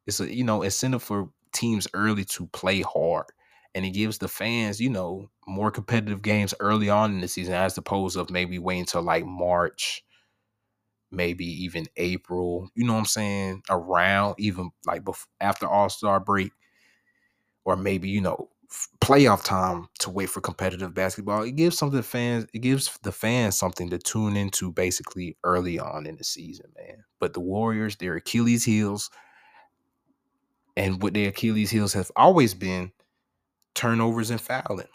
It's 0.06 0.20
a, 0.20 0.32
you 0.34 0.44
know, 0.44 0.62
incentive 0.62 1.02
for 1.02 1.30
teams 1.52 1.86
early 1.94 2.24
to 2.26 2.46
play 2.48 2.82
hard. 2.82 3.26
And 3.74 3.84
it 3.84 3.90
gives 3.90 4.18
the 4.18 4.28
fans, 4.28 4.80
you 4.80 4.90
know, 4.90 5.30
more 5.46 5.70
competitive 5.70 6.22
games 6.22 6.54
early 6.60 6.90
on 6.90 7.12
in 7.12 7.20
the 7.20 7.28
season 7.28 7.54
as 7.54 7.78
opposed 7.78 8.16
of 8.16 8.30
maybe 8.30 8.58
waiting 8.58 8.80
until 8.80 9.02
like 9.02 9.24
March, 9.24 10.02
maybe 11.10 11.44
even 11.64 11.86
April. 11.96 12.68
You 12.74 12.84
know 12.84 12.94
what 12.94 13.00
I'm 13.00 13.04
saying? 13.06 13.62
Around 13.70 14.36
even 14.38 14.70
like 14.86 15.04
before, 15.04 15.28
after 15.40 15.68
All 15.68 15.88
Star 15.88 16.20
break, 16.20 16.52
or 17.64 17.76
maybe 17.76 18.08
you 18.08 18.20
know 18.20 18.48
playoff 19.00 19.42
time 19.42 19.88
to 19.98 20.10
wait 20.10 20.30
for 20.30 20.40
competitive 20.40 20.94
basketball. 20.94 21.42
It 21.42 21.56
gives 21.56 21.76
something 21.76 22.02
fans. 22.02 22.46
It 22.54 22.60
gives 22.60 22.96
the 23.02 23.12
fans 23.12 23.56
something 23.56 23.90
to 23.90 23.98
tune 23.98 24.36
into 24.36 24.70
basically 24.72 25.36
early 25.42 25.78
on 25.78 26.06
in 26.06 26.16
the 26.16 26.24
season, 26.24 26.66
man. 26.76 27.04
But 27.18 27.34
the 27.34 27.40
Warriors, 27.40 27.96
their 27.96 28.14
Achilles 28.16 28.64
heels, 28.64 29.10
and 30.80 31.02
what 31.02 31.12
their 31.12 31.28
Achilles 31.28 31.70
heels 31.70 31.92
have 31.92 32.10
always 32.16 32.54
been 32.54 32.90
turnovers 33.74 34.30
and 34.30 34.40
fouling. 34.40 34.88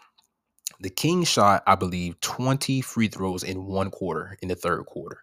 The 0.80 0.90
Kings 0.90 1.28
shot, 1.28 1.62
I 1.64 1.76
believe, 1.76 2.20
20 2.20 2.80
free 2.80 3.06
throws 3.06 3.44
in 3.44 3.66
one 3.66 3.90
quarter 3.90 4.36
in 4.42 4.48
the 4.48 4.56
third 4.56 4.84
quarter. 4.86 5.22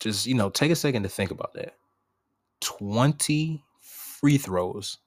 Just, 0.00 0.26
you 0.26 0.34
know, 0.34 0.50
take 0.50 0.70
a 0.70 0.76
second 0.76 1.04
to 1.04 1.08
think 1.08 1.30
about 1.30 1.54
that. 1.54 1.76
20 2.60 3.64
free 3.80 4.36
throws 4.36 4.98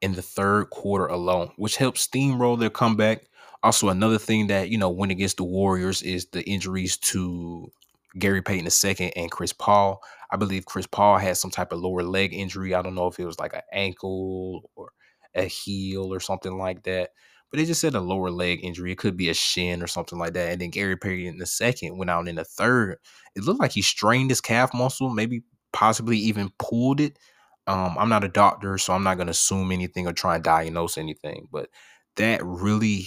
in 0.00 0.12
the 0.12 0.22
third 0.22 0.70
quarter 0.70 1.06
alone, 1.06 1.50
which 1.56 1.76
helped 1.76 1.98
steamroll 1.98 2.58
their 2.58 2.70
comeback. 2.70 3.24
Also, 3.64 3.88
another 3.88 4.18
thing 4.18 4.46
that 4.46 4.68
you 4.68 4.78
know 4.78 4.88
went 4.88 5.12
against 5.12 5.38
the 5.38 5.44
Warriors 5.44 6.00
is 6.02 6.26
the 6.26 6.42
injuries 6.48 6.96
to 6.98 7.70
Gary 8.18 8.40
Payton 8.40 8.68
II 8.84 9.12
and 9.16 9.30
Chris 9.32 9.52
Paul. 9.52 10.00
I 10.32 10.36
believe 10.36 10.66
Chris 10.66 10.86
Paul 10.86 11.18
had 11.18 11.36
some 11.36 11.50
type 11.50 11.72
of 11.72 11.80
lower 11.80 12.02
leg 12.02 12.32
injury. 12.32 12.74
I 12.74 12.82
don't 12.82 12.94
know 12.94 13.06
if 13.06 13.18
it 13.18 13.26
was 13.26 13.38
like 13.38 13.54
an 13.54 13.62
ankle 13.72 14.70
or 14.74 14.90
a 15.34 15.44
heel 15.44 16.12
or 16.12 16.20
something 16.20 16.56
like 16.58 16.82
that. 16.84 17.10
But 17.50 17.58
they 17.58 17.66
just 17.66 17.82
said 17.82 17.94
a 17.94 18.00
lower 18.00 18.30
leg 18.30 18.60
injury. 18.62 18.92
It 18.92 18.98
could 18.98 19.16
be 19.16 19.28
a 19.28 19.34
shin 19.34 19.82
or 19.82 19.86
something 19.86 20.18
like 20.18 20.32
that. 20.32 20.52
And 20.52 20.60
then 20.60 20.70
Gary 20.70 20.96
Payton 20.96 21.44
second 21.44 21.98
went 21.98 22.10
out 22.10 22.26
in 22.26 22.36
the 22.36 22.44
third. 22.44 22.96
It 23.36 23.44
looked 23.44 23.60
like 23.60 23.72
he 23.72 23.82
strained 23.82 24.30
his 24.30 24.40
calf 24.40 24.72
muscle, 24.72 25.10
maybe 25.10 25.42
possibly 25.72 26.16
even 26.16 26.50
pulled 26.58 27.00
it. 27.00 27.18
Um, 27.66 27.96
I'm 27.98 28.08
not 28.08 28.24
a 28.24 28.28
doctor, 28.28 28.78
so 28.78 28.94
I'm 28.94 29.04
not 29.04 29.18
gonna 29.18 29.30
assume 29.32 29.70
anything 29.70 30.06
or 30.06 30.12
try 30.14 30.36
and 30.36 30.44
diagnose 30.44 30.96
anything, 30.98 31.48
but 31.52 31.68
that 32.16 32.40
really 32.44 33.06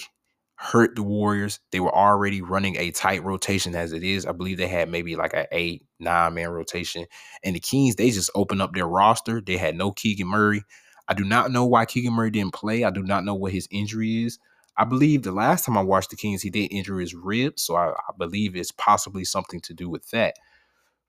hurt 0.58 0.96
the 0.96 1.04
Warriors. 1.04 1.60
They 1.72 1.80
were 1.80 1.96
already 1.96 2.42
running 2.42 2.78
a 2.78 2.92
tight 2.92 3.24
rotation 3.24 3.76
as 3.76 3.94
it 3.94 4.04
is. 4.04 4.26
I 4.26 4.32
believe 4.34 4.58
they 4.58 4.68
had 4.68 4.90
maybe 4.90 5.16
like 5.16 5.34
an 5.34 5.48
eight, 5.52 5.86
nine 6.00 6.36
man 6.36 6.50
rotation. 6.50 7.06
And 7.44 7.56
the 7.56 7.60
Kings, 7.60 7.96
they 7.96 8.12
just 8.12 8.32
opened 8.36 8.62
up 8.62 8.74
their 8.74 8.88
roster. 8.88 9.42
They 9.42 9.58
had 9.58 9.76
no 9.76 9.92
Keegan 9.92 10.28
Murray. 10.28 10.64
I 11.08 11.14
do 11.14 11.24
not 11.26 11.52
know 11.52 11.66
why 11.66 11.86
Keegan 11.86 12.14
Murray 12.14 12.32
didn't 12.32 12.54
play. 12.54 12.84
I 12.84 12.92
do 12.92 13.04
not 13.04 13.26
know 13.26 13.36
what 13.36 13.52
his 13.52 13.68
injury 13.72 14.26
is. 14.26 14.40
I 14.78 14.86
believe 14.86 15.24
the 15.24 15.32
last 15.32 15.66
time 15.66 15.78
I 15.78 15.84
watched 15.84 16.10
the 16.12 16.16
Kings, 16.18 16.42
he 16.42 16.50
did 16.50 16.72
injure 16.72 17.00
his 17.00 17.16
ribs. 17.16 17.64
So 17.64 17.76
I, 17.76 17.90
I 17.92 18.14
believe 18.18 18.56
it's 18.56 18.72
possibly 18.72 19.26
something 19.26 19.62
to 19.62 19.74
do 19.74 19.90
with 19.90 20.10
that. 20.12 20.36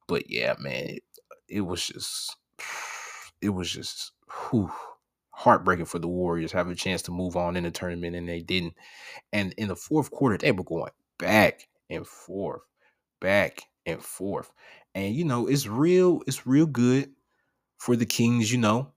But 0.08 0.30
yeah, 0.30 0.54
man, 0.58 0.84
it, 0.86 1.02
it 1.48 1.60
was 1.62 1.86
just 1.86 2.36
it 3.42 3.50
was 3.50 3.70
just 3.70 4.12
whew, 4.50 4.72
heartbreaking 5.36 5.84
for 5.84 5.98
the 5.98 6.08
Warriors 6.08 6.50
having 6.50 6.72
a 6.72 6.76
chance 6.76 7.02
to 7.02 7.12
move 7.12 7.36
on 7.36 7.56
in 7.56 7.64
the 7.64 7.70
tournament 7.70 8.16
and 8.16 8.26
they 8.26 8.40
didn't. 8.40 8.72
And 9.34 9.52
in 9.58 9.68
the 9.68 9.76
fourth 9.76 10.10
quarter, 10.10 10.38
they 10.38 10.50
were 10.50 10.64
going 10.64 10.90
back 11.18 11.68
and 11.90 12.06
forth, 12.06 12.62
back 13.20 13.60
and 13.84 14.02
forth. 14.02 14.50
And 14.94 15.14
you 15.14 15.26
know, 15.26 15.46
it's 15.46 15.66
real, 15.66 16.22
it's 16.26 16.46
real 16.46 16.64
good 16.64 17.10
for 17.76 17.96
the 17.96 18.06
Kings, 18.06 18.50
you 18.50 18.56
know, 18.56 18.92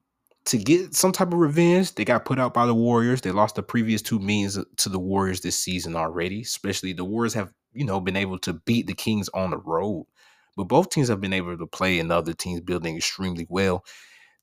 to 0.45 0.57
get 0.57 0.95
some 0.95 1.11
type 1.11 1.33
of 1.33 1.39
revenge. 1.39 1.93
They 1.95 2.05
got 2.05 2.23
put 2.23 2.39
out 2.39 2.53
by 2.53 2.65
the 2.65 2.73
Warriors. 2.73 3.19
They 3.19 3.31
lost 3.31 3.55
the 3.55 3.63
previous 3.63 4.01
two 4.01 4.19
meetings 4.19 4.57
to 4.77 4.89
the 4.89 4.97
Warriors 4.97 5.41
this 5.41 5.57
season 5.57 5.97
already. 5.97 6.43
Especially 6.43 6.93
the 6.93 7.03
Warriors 7.03 7.33
have, 7.33 7.51
you 7.73 7.83
know, 7.83 7.99
been 7.99 8.15
able 8.15 8.39
to 8.39 8.53
beat 8.53 8.87
the 8.87 8.93
Kings 8.93 9.27
on 9.33 9.49
the 9.49 9.57
road. 9.57 10.07
But 10.55 10.69
both 10.69 10.89
teams 10.89 11.09
have 11.09 11.19
been 11.19 11.33
able 11.33 11.57
to 11.57 11.67
play 11.67 12.01
the 12.01 12.15
other 12.15 12.33
teams 12.33 12.61
building 12.61 12.95
extremely 12.95 13.45
well 13.49 13.83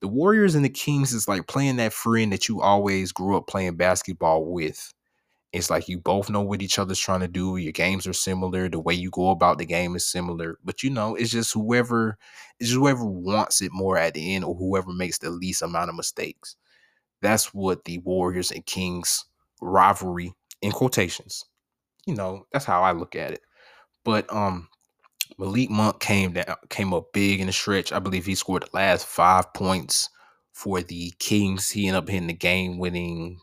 the 0.01 0.09
Warriors 0.09 0.55
and 0.55 0.65
the 0.65 0.71
Kings 0.71 1.13
is 1.13 1.29
like 1.29 1.47
playing 1.47 1.77
that 1.77 1.93
friend 1.93 2.33
that 2.33 2.49
you 2.49 2.61
always 2.61 3.13
grew 3.13 3.37
up 3.37 3.47
playing 3.47 3.77
basketball 3.77 4.45
with. 4.45 4.93
It's 5.53 5.71
like 5.71 5.89
you 5.89 5.99
both 5.99 6.29
know 6.29 6.43
what 6.43 6.61
each 6.61 6.79
other's 6.79 6.99
trying 7.01 7.21
to 7.21 7.29
do. 7.29 7.57
Your 7.57 7.73
games 7.73 8.07
are 8.07 8.13
similar. 8.13 8.69
The 8.69 8.81
way 8.81 8.95
you 8.95 9.11
go 9.11 9.31
about 9.31 9.59
the 9.59 9.65
game 9.65 9.97
is 9.97 10.07
similar. 10.07 10.59
But 10.65 10.83
you 10.83 10.91
know, 10.91 11.15
it's 11.15 11.31
just 11.31 11.55
whoever 11.55 12.19
it's 12.61 12.69
just 12.71 12.79
whoever 12.79 13.05
wants 13.05 13.63
it 13.63 13.73
more 13.73 13.97
at 13.97 14.15
the 14.15 14.35
end 14.35 14.45
or 14.45 14.55
whoever 14.55 14.93
makes 14.93 15.19
the 15.19 15.31
least 15.31 15.63
amount 15.63 15.91
of 15.91 15.97
mistakes. 15.97 16.57
That's 17.23 17.55
what 17.55 17.85
the 17.85 17.99
Warriors 17.99 18.51
and 18.51 18.67
Kings 18.67 19.25
rivalry 19.61 20.35
in 20.63 20.73
quotations. 20.73 21.45
You 22.07 22.15
know, 22.15 22.47
that's 22.53 22.65
how 22.65 22.83
I 22.83 22.93
look 22.93 23.17
at 23.17 23.33
it. 23.33 23.41
But 24.05 24.33
um 24.33 24.69
Malik 25.39 25.71
Monk 25.71 26.01
came 26.01 26.33
down, 26.33 26.57
came 26.71 26.95
up 26.95 27.13
big 27.13 27.41
in 27.41 27.47
the 27.47 27.53
stretch. 27.53 27.93
I 27.93 27.99
believe 27.99 28.25
he 28.25 28.35
scored 28.35 28.63
the 28.63 28.71
last 28.73 29.07
five 29.07 29.53
points 29.53 30.09
for 30.53 30.81
the 30.81 31.13
Kings. 31.19 31.71
He 31.71 31.87
ended 31.87 32.03
up 32.03 32.09
hitting 32.09 32.29
the 32.29 32.35
game 32.35 32.79
winning 32.79 33.41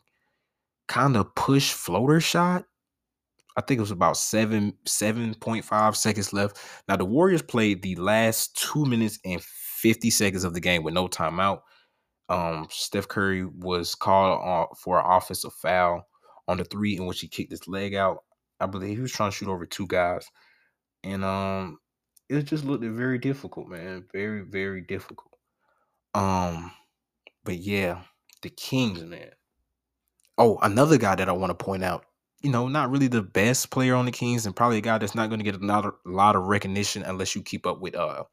kind 0.88 1.16
of 1.16 1.34
push 1.36 1.72
floater 1.72 2.20
shot. 2.20 2.66
I 3.56 3.62
think 3.62 3.78
it 3.78 3.82
was 3.82 3.92
about 3.92 4.18
seven 4.18 4.74
seven 4.86 5.36
point 5.36 5.64
five 5.64 5.96
seconds 5.96 6.34
left. 6.34 6.58
Now 6.88 6.96
the 6.96 7.06
Warriors 7.06 7.44
played 7.44 7.84
the 7.84 7.96
last 7.96 8.58
two 8.58 8.86
minutes 8.86 9.20
and 9.24 9.42
fifty 9.44 10.10
seconds 10.10 10.44
of 10.44 10.56
the 10.56 10.60
game 10.60 10.84
with 10.84 10.96
no 10.96 11.08
timeout. 11.08 11.60
Um, 12.30 12.68
Steph 12.72 13.08
Curry 13.08 13.46
was 13.46 13.94
called 13.94 14.70
for 14.80 15.00
an 15.00 15.06
offensive 15.08 15.54
foul 15.54 16.08
on 16.48 16.58
the 16.58 16.64
three 16.64 16.98
in 16.98 17.06
which 17.06 17.20
he 17.20 17.28
kicked 17.28 17.52
his 17.52 17.68
leg 17.68 17.94
out. 17.94 18.24
I 18.60 18.66
believe 18.66 18.96
he 18.96 19.02
was 19.02 19.12
trying 19.12 19.30
to 19.30 19.36
shoot 19.36 19.50
over 19.50 19.66
two 19.66 19.86
guys, 19.88 20.26
and 21.04 21.24
um, 21.24 21.78
it 22.30 22.44
just 22.44 22.66
looked 22.66 22.84
very 22.84 23.18
difficult, 23.18 23.68
man. 23.68 24.06
Very 24.12 24.42
very 24.42 24.82
difficult. 24.82 25.38
Um, 26.14 26.72
but 27.44 27.58
yeah, 27.58 28.02
the 28.42 28.50
Kings, 28.50 29.04
man. 29.04 29.32
Oh, 30.38 30.58
another 30.62 30.98
guy 30.98 31.16
that 31.16 31.30
I 31.30 31.34
want 31.34 31.58
to 31.58 31.66
point 31.66 31.84
out 31.84 32.06
you 32.44 32.52
know, 32.52 32.68
not 32.68 32.92
really 32.92 33.08
the 33.08 33.24
best 33.24 33.72
player 33.72 33.96
on 33.96 34.06
the 34.06 34.12
Kings, 34.12 34.46
and 34.46 34.56
probably 34.56 34.78
a 34.78 34.82
guy 34.82 34.98
that's 34.98 35.16
not 35.16 35.30
going 35.30 35.40
to 35.40 35.46
get 35.46 35.56
a 35.56 35.66
lot, 36.06 36.36
of, 36.36 36.44
recognition 36.44 37.02
unless 37.04 37.36
you 37.36 37.42
keep 37.42 37.66
up 37.66 37.80
with 37.80 37.96
uh 37.96 38.24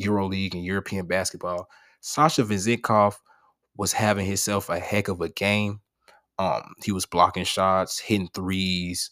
EuroLeague 0.00 0.54
and 0.54 0.64
European 0.64 1.06
basketball. 1.06 1.68
Sasha 2.00 2.42
Vezenkov 2.42 3.16
was 3.76 3.92
having 3.92 4.24
himself 4.24 4.70
a 4.70 4.78
heck 4.78 5.08
of 5.08 5.20
a 5.20 5.28
game. 5.28 5.80
Um, 6.38 6.72
he 6.82 6.92
was 6.92 7.04
blocking 7.04 7.44
shots, 7.44 7.98
hitting 7.98 8.30
threes, 8.34 9.10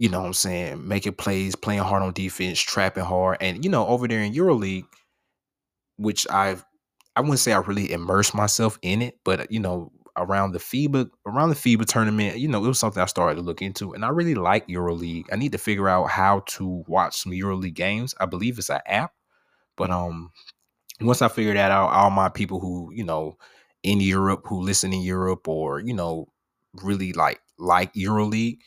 you 0.00 0.08
know 0.08 0.20
what 0.20 0.28
I'm 0.28 0.32
saying, 0.32 0.88
making 0.88 1.12
plays, 1.12 1.54
playing 1.54 1.82
hard 1.82 2.02
on 2.02 2.14
defense, 2.14 2.58
trapping 2.58 3.04
hard. 3.04 3.36
And, 3.42 3.62
you 3.62 3.70
know, 3.70 3.86
over 3.86 4.08
there 4.08 4.22
in 4.22 4.32
EuroLeague, 4.32 4.86
which 5.98 6.26
I've 6.30 6.64
I 7.14 7.20
wouldn't 7.20 7.38
say 7.40 7.52
I 7.52 7.58
really 7.58 7.92
immersed 7.92 8.34
myself 8.34 8.78
in 8.80 9.02
it, 9.02 9.18
but 9.24 9.52
you 9.52 9.60
know, 9.60 9.92
around 10.16 10.52
the 10.52 10.58
FIBA 10.58 11.10
around 11.26 11.50
the 11.50 11.54
FIBA 11.54 11.84
tournament, 11.84 12.38
you 12.38 12.48
know, 12.48 12.64
it 12.64 12.68
was 12.68 12.78
something 12.78 13.02
I 13.02 13.06
started 13.06 13.34
to 13.34 13.42
look 13.42 13.60
into, 13.60 13.92
and 13.92 14.02
I 14.02 14.08
really 14.08 14.34
like 14.34 14.66
EuroLeague. 14.68 15.24
I 15.30 15.36
need 15.36 15.52
to 15.52 15.58
figure 15.58 15.88
out 15.88 16.08
how 16.08 16.44
to 16.46 16.82
watch 16.86 17.18
some 17.18 17.32
EuroLeague 17.32 17.74
games. 17.74 18.14
I 18.18 18.24
believe 18.24 18.56
it's 18.56 18.70
an 18.70 18.80
app, 18.86 19.12
but 19.76 19.90
um, 19.90 20.32
once 21.02 21.20
I 21.20 21.28
figure 21.28 21.52
that 21.52 21.70
out, 21.70 21.90
all 21.90 22.10
my 22.10 22.30
people 22.30 22.58
who 22.58 22.90
you 22.94 23.04
know 23.04 23.36
in 23.82 24.00
Europe 24.00 24.46
who 24.46 24.62
listen 24.62 24.94
in 24.94 25.02
Europe 25.02 25.46
or 25.46 25.80
you 25.80 25.92
know 25.92 26.28
really 26.82 27.12
like 27.12 27.42
like 27.58 27.92
EuroLeague, 27.92 28.60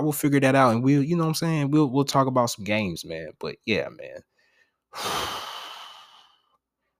I 0.00 0.02
will 0.02 0.12
figure 0.12 0.40
that 0.40 0.54
out, 0.54 0.72
and 0.72 0.82
we'll 0.82 1.02
you 1.02 1.14
know 1.14 1.24
what 1.24 1.28
I'm 1.28 1.34
saying 1.34 1.70
we'll 1.70 1.90
we'll 1.90 2.06
talk 2.06 2.26
about 2.26 2.48
some 2.48 2.64
games, 2.64 3.04
man. 3.04 3.32
But 3.38 3.56
yeah, 3.66 3.88
man. 3.90 4.22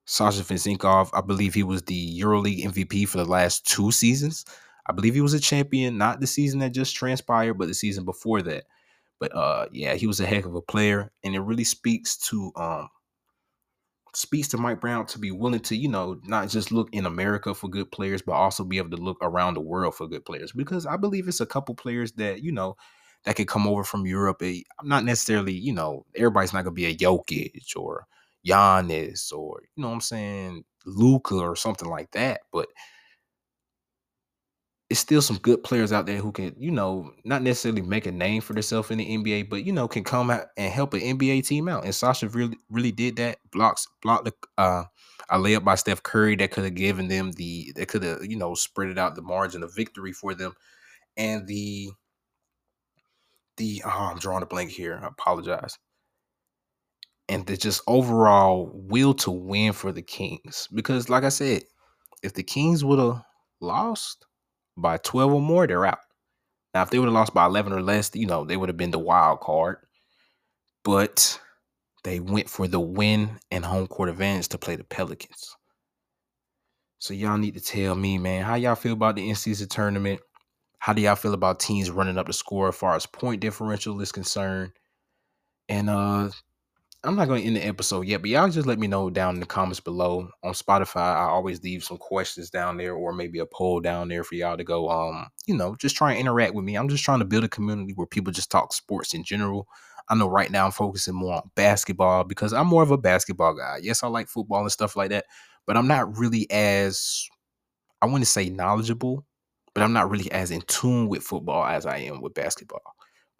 Sasha 0.04 0.42
Vezenkov, 0.42 1.08
I 1.14 1.22
believe 1.22 1.54
he 1.54 1.62
was 1.62 1.82
the 1.82 2.20
EuroLeague 2.20 2.64
MVP 2.64 3.08
for 3.08 3.16
the 3.16 3.24
last 3.24 3.66
two 3.66 3.90
seasons. 3.90 4.44
I 4.86 4.92
believe 4.92 5.14
he 5.14 5.22
was 5.22 5.32
a 5.32 5.40
champion, 5.40 5.96
not 5.96 6.20
the 6.20 6.26
season 6.26 6.58
that 6.58 6.74
just 6.74 6.94
transpired, 6.94 7.54
but 7.54 7.68
the 7.68 7.74
season 7.74 8.04
before 8.04 8.42
that. 8.42 8.64
But 9.18 9.34
uh, 9.34 9.66
yeah, 9.72 9.94
he 9.94 10.06
was 10.06 10.20
a 10.20 10.26
heck 10.26 10.44
of 10.44 10.54
a 10.54 10.60
player, 10.60 11.10
and 11.24 11.34
it 11.34 11.40
really 11.40 11.64
speaks 11.64 12.18
to 12.28 12.52
um 12.56 12.88
speaks 14.20 14.48
to 14.48 14.58
Mike 14.58 14.80
Brown 14.80 15.06
to 15.06 15.18
be 15.18 15.30
willing 15.30 15.60
to, 15.60 15.76
you 15.76 15.88
know, 15.88 16.20
not 16.24 16.48
just 16.48 16.70
look 16.70 16.88
in 16.92 17.06
America 17.06 17.54
for 17.54 17.68
good 17.68 17.90
players, 17.90 18.22
but 18.22 18.32
also 18.32 18.64
be 18.64 18.78
able 18.78 18.90
to 18.90 19.02
look 19.02 19.18
around 19.22 19.54
the 19.54 19.60
world 19.60 19.94
for 19.94 20.06
good 20.06 20.24
players. 20.24 20.52
Because 20.52 20.86
I 20.86 20.96
believe 20.96 21.26
it's 21.26 21.40
a 21.40 21.46
couple 21.46 21.74
players 21.74 22.12
that, 22.12 22.42
you 22.42 22.52
know, 22.52 22.76
that 23.24 23.36
could 23.36 23.48
come 23.48 23.66
over 23.66 23.84
from 23.84 24.06
Europe. 24.06 24.42
I'm 24.42 24.88
not 24.88 25.04
necessarily, 25.04 25.52
you 25.52 25.72
know, 25.72 26.04
everybody's 26.14 26.52
not 26.52 26.64
gonna 26.64 26.74
be 26.74 26.86
a 26.86 26.94
Jokic 26.94 27.76
or 27.76 28.06
Giannis 28.46 29.32
or 29.32 29.62
you 29.74 29.82
know 29.82 29.88
what 29.88 29.94
I'm 29.94 30.00
saying, 30.00 30.64
Luka 30.86 31.36
or 31.36 31.56
something 31.56 31.88
like 31.88 32.10
that. 32.12 32.40
But 32.52 32.68
it's 34.90 34.98
still 34.98 35.22
some 35.22 35.38
good 35.38 35.62
players 35.62 35.92
out 35.92 36.06
there 36.06 36.18
who 36.18 36.32
can, 36.32 36.54
you 36.58 36.72
know, 36.72 37.12
not 37.24 37.42
necessarily 37.42 37.80
make 37.80 38.06
a 38.06 38.12
name 38.12 38.40
for 38.40 38.54
themselves 38.54 38.90
in 38.90 38.98
the 38.98 39.06
NBA, 39.06 39.48
but 39.48 39.64
you 39.64 39.72
know, 39.72 39.86
can 39.86 40.02
come 40.02 40.30
out 40.30 40.46
and 40.56 40.72
help 40.72 40.94
an 40.94 41.00
NBA 41.00 41.46
team 41.46 41.68
out. 41.68 41.84
And 41.84 41.94
Sasha 41.94 42.28
really, 42.28 42.58
really 42.68 42.90
did 42.90 43.14
that. 43.16 43.38
Blocks, 43.52 43.86
blocked 44.02 44.24
the 44.24 44.34
uh, 44.58 44.84
a 45.30 45.38
layup 45.38 45.62
by 45.62 45.76
Steph 45.76 46.02
Curry 46.02 46.34
that 46.36 46.50
could 46.50 46.64
have 46.64 46.74
given 46.74 47.06
them 47.06 47.30
the, 47.32 47.72
that 47.76 47.86
could 47.86 48.02
have, 48.02 48.24
you 48.24 48.36
know, 48.36 48.54
spread 48.56 48.90
it 48.90 48.98
out 48.98 49.14
the 49.14 49.22
margin 49.22 49.62
of 49.62 49.74
victory 49.76 50.12
for 50.12 50.34
them. 50.34 50.54
And 51.16 51.46
the, 51.46 51.90
the, 53.58 53.82
oh, 53.86 54.10
I'm 54.10 54.18
drawing 54.18 54.42
a 54.42 54.46
blank 54.46 54.70
here. 54.72 54.98
I 55.00 55.06
apologize 55.06 55.78
and 57.28 57.46
the 57.46 57.56
just 57.56 57.80
overall 57.86 58.72
will 58.74 59.14
to 59.14 59.30
win 59.30 59.72
for 59.72 59.92
the 59.92 60.02
Kings. 60.02 60.66
Because, 60.74 61.08
like 61.08 61.22
I 61.22 61.28
said, 61.28 61.62
if 62.24 62.34
the 62.34 62.42
Kings 62.42 62.84
would 62.84 62.98
have 62.98 63.22
lost 63.60 64.26
by 64.80 64.98
12 64.98 65.32
or 65.32 65.40
more, 65.40 65.66
they're 65.66 65.86
out. 65.86 65.98
Now, 66.74 66.82
if 66.82 66.90
they 66.90 66.98
would 66.98 67.06
have 67.06 67.14
lost 67.14 67.34
by 67.34 67.46
11 67.46 67.72
or 67.72 67.82
less, 67.82 68.14
you 68.14 68.26
know, 68.26 68.44
they 68.44 68.56
would 68.56 68.68
have 68.68 68.76
been 68.76 68.92
the 68.92 68.98
wild 68.98 69.40
card. 69.40 69.78
But 70.84 71.40
they 72.04 72.20
went 72.20 72.48
for 72.48 72.66
the 72.66 72.80
win 72.80 73.38
and 73.50 73.64
home 73.64 73.86
court 73.86 74.08
advantage 74.08 74.48
to 74.48 74.58
play 74.58 74.76
the 74.76 74.84
Pelicans. 74.84 75.56
So 76.98 77.14
y'all 77.14 77.38
need 77.38 77.54
to 77.54 77.60
tell 77.60 77.94
me, 77.94 78.18
man, 78.18 78.44
how 78.44 78.54
y'all 78.54 78.74
feel 78.74 78.92
about 78.92 79.16
the 79.16 79.28
in-season 79.28 79.68
tournament? 79.68 80.20
How 80.78 80.92
do 80.92 81.02
y'all 81.02 81.16
feel 81.16 81.34
about 81.34 81.60
teams 81.60 81.90
running 81.90 82.18
up 82.18 82.26
the 82.26 82.32
score 82.32 82.68
as 82.68 82.76
far 82.76 82.94
as 82.94 83.06
point 83.06 83.40
differential 83.40 84.00
is 84.00 84.12
concerned? 84.12 84.72
And 85.68 85.90
uh 85.90 86.30
I'm 87.02 87.16
not 87.16 87.28
going 87.28 87.40
to 87.40 87.46
end 87.46 87.56
the 87.56 87.66
episode 87.66 88.02
yet, 88.06 88.20
but 88.20 88.28
y'all 88.28 88.50
just 88.50 88.66
let 88.66 88.78
me 88.78 88.86
know 88.86 89.08
down 89.08 89.34
in 89.34 89.40
the 89.40 89.46
comments 89.46 89.80
below 89.80 90.28
on 90.44 90.52
Spotify. 90.52 91.16
I 91.16 91.24
always 91.30 91.62
leave 91.62 91.82
some 91.82 91.96
questions 91.96 92.50
down 92.50 92.76
there 92.76 92.94
or 92.94 93.14
maybe 93.14 93.38
a 93.38 93.46
poll 93.46 93.80
down 93.80 94.08
there 94.08 94.22
for 94.22 94.34
y'all 94.34 94.58
to 94.58 94.64
go, 94.64 94.90
um, 94.90 95.28
you 95.46 95.56
know, 95.56 95.74
just 95.76 95.96
try 95.96 96.10
and 96.10 96.20
interact 96.20 96.54
with 96.54 96.64
me. 96.64 96.76
I'm 96.76 96.90
just 96.90 97.02
trying 97.02 97.20
to 97.20 97.24
build 97.24 97.44
a 97.44 97.48
community 97.48 97.94
where 97.94 98.06
people 98.06 98.34
just 98.34 98.50
talk 98.50 98.74
sports 98.74 99.14
in 99.14 99.24
general. 99.24 99.66
I 100.10 100.14
know 100.14 100.28
right 100.28 100.50
now 100.50 100.66
I'm 100.66 100.72
focusing 100.72 101.14
more 101.14 101.36
on 101.36 101.50
basketball 101.54 102.24
because 102.24 102.52
I'm 102.52 102.66
more 102.66 102.82
of 102.82 102.90
a 102.90 102.98
basketball 102.98 103.54
guy. 103.54 103.78
Yes, 103.80 104.02
I 104.02 104.08
like 104.08 104.28
football 104.28 104.60
and 104.60 104.72
stuff 104.72 104.94
like 104.94 105.08
that, 105.08 105.24
but 105.66 105.78
I'm 105.78 105.88
not 105.88 106.18
really 106.18 106.50
as, 106.50 107.26
I 108.02 108.06
wouldn't 108.06 108.26
say 108.26 108.50
knowledgeable, 108.50 109.24
but 109.74 109.82
I'm 109.82 109.94
not 109.94 110.10
really 110.10 110.30
as 110.32 110.50
in 110.50 110.60
tune 110.62 111.08
with 111.08 111.22
football 111.22 111.64
as 111.64 111.86
I 111.86 111.98
am 111.98 112.20
with 112.20 112.34
basketball. 112.34 112.82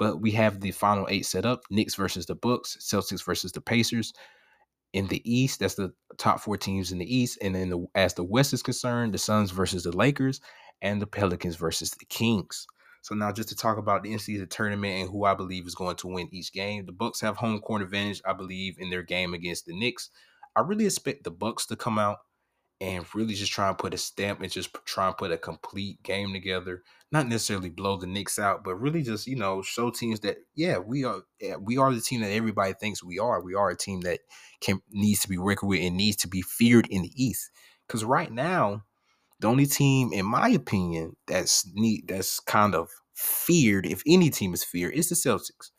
But 0.00 0.21
we 0.21 0.33
have 0.33 0.61
the 0.61 0.73
final 0.73 1.07
eight 1.11 1.26
set 1.26 1.47
up: 1.47 1.62
Knicks 1.71 1.95
versus 1.95 2.26
the 2.26 2.35
Bucks, 2.35 2.78
Celtics 2.80 3.25
versus 3.25 3.52
the 3.52 3.61
Pacers. 3.61 4.12
In 4.92 5.07
the 5.07 5.23
East, 5.30 5.61
that's 5.61 5.76
the 5.76 5.92
top 6.19 6.40
four 6.40 6.57
teams 6.57 6.90
in 6.90 6.99
the 6.99 7.16
East, 7.16 7.38
and 7.42 7.54
then 7.54 7.71
the, 7.71 7.87
as 7.95 8.14
the 8.14 8.25
West 8.25 8.52
is 8.52 8.62
concerned, 8.62 9.14
the 9.14 9.19
Suns 9.19 9.52
versus 9.52 9.85
the 9.85 9.97
Lakers, 9.97 10.40
and 10.83 11.00
the 11.00 11.07
Pelicans 11.07 11.54
versus 11.54 11.90
the 11.90 12.07
Kings. 12.07 12.66
So 13.02 13.14
now, 13.14 13.30
just 13.30 13.50
to 13.50 13.57
talk 13.57 13.78
about 13.78 14.02
the 14.02 14.12
in-season 14.12 14.49
tournament 14.49 15.02
and 15.02 15.11
who 15.11 15.25
I 15.25 15.35
believe 15.35 15.66
is 15.66 15.75
going 15.75 15.97
to 15.97 16.09
win 16.09 16.28
each 16.33 16.52
game, 16.52 16.87
the 16.87 16.92
Bucks 16.92 17.21
have 17.21 17.37
home 17.37 17.61
court 17.61 17.83
advantage. 17.83 18.21
I 18.25 18.33
believe 18.33 18.76
in 18.78 18.90
their 18.90 19.02
game 19.02 19.33
against 19.33 19.66
the 19.66 19.78
Knicks. 19.78 20.11
I 20.57 20.61
really 20.62 20.87
expect 20.87 21.25
the 21.25 21.30
Bucks 21.30 21.66
to 21.66 21.76
come 21.76 21.99
out 21.99 22.19
and 22.81 23.05
really 23.15 23.35
just 23.35 23.53
try 23.53 23.69
and 23.69 23.77
put 23.77 23.93
a 23.93 23.99
stamp 23.99 24.41
and 24.41 24.51
just 24.51 24.75
try 24.87 25.09
and 25.09 25.17
put 25.17 25.31
a 25.31 25.39
complete 25.39 26.03
game 26.03 26.33
together. 26.33 26.83
Not 27.13 27.29
necessarily 27.29 27.69
blow 27.69 27.97
the 27.97 28.07
Knicks 28.07 28.39
out, 28.39 28.65
but 28.65 28.77
really 28.77 29.03
just 29.03 29.27
you 29.27 29.37
know 29.37 29.63
show 29.63 29.91
teams 29.91 30.21
that 30.21 30.39
yeah 30.55 30.79
we 30.79 31.05
are 31.05 31.23
we 31.61 31.77
are 31.77 31.93
the 31.93 32.01
team 32.01 32.21
that 32.23 32.31
everybody 32.31 32.73
thinks 32.73 33.05
we 33.05 33.19
are. 33.19 33.43
We 33.43 33.55
are 33.55 33.71
a 33.71 33.77
team 33.77 34.01
that 34.03 34.21
can 34.61 34.81
needs 34.91 35.21
to 35.21 35.29
be 35.29 35.39
reckoned 35.39 35.69
with 35.69 35.81
and 35.81 35.97
needs 35.97 36.17
to 36.19 36.29
be 36.29 36.43
feared 36.43 36.87
in 36.89 37.03
the 37.03 37.13
East. 37.15 37.51
Because 37.87 38.05
right 38.05 38.31
now, 38.31 38.85
the 39.41 39.49
only 39.49 39.67
team, 39.67 40.13
in 40.13 40.25
my 40.25 40.49
opinion, 40.51 41.17
that's 41.27 41.69
neat 41.75 42.07
that's 42.09 42.41
kind 42.41 42.75
of 42.75 42.89
feared, 43.15 43.85
if 43.85 44.03
any 44.07 44.31
team 44.31 44.55
is 44.55 44.65
feared, 44.65 44.95
is 44.95 45.09
the 45.09 45.15
Celtics. 45.15 45.71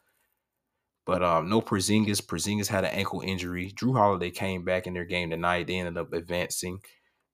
But 1.06 1.24
um, 1.24 1.50
no 1.50 1.62
Porzingis. 1.62 2.22
Porzingis 2.22 2.68
had 2.68 2.84
an 2.84 2.92
ankle 2.92 3.22
injury. 3.22 3.74
Jrue 3.76 3.96
Holiday 3.96 4.30
came 4.30 4.64
back 4.64 4.86
in 4.86 4.94
their 4.94 5.06
game 5.06 5.30
tonight. 5.32 5.68
They 5.68 5.78
ended 5.78 5.98
up 5.98 6.14
advancing 6.14 6.80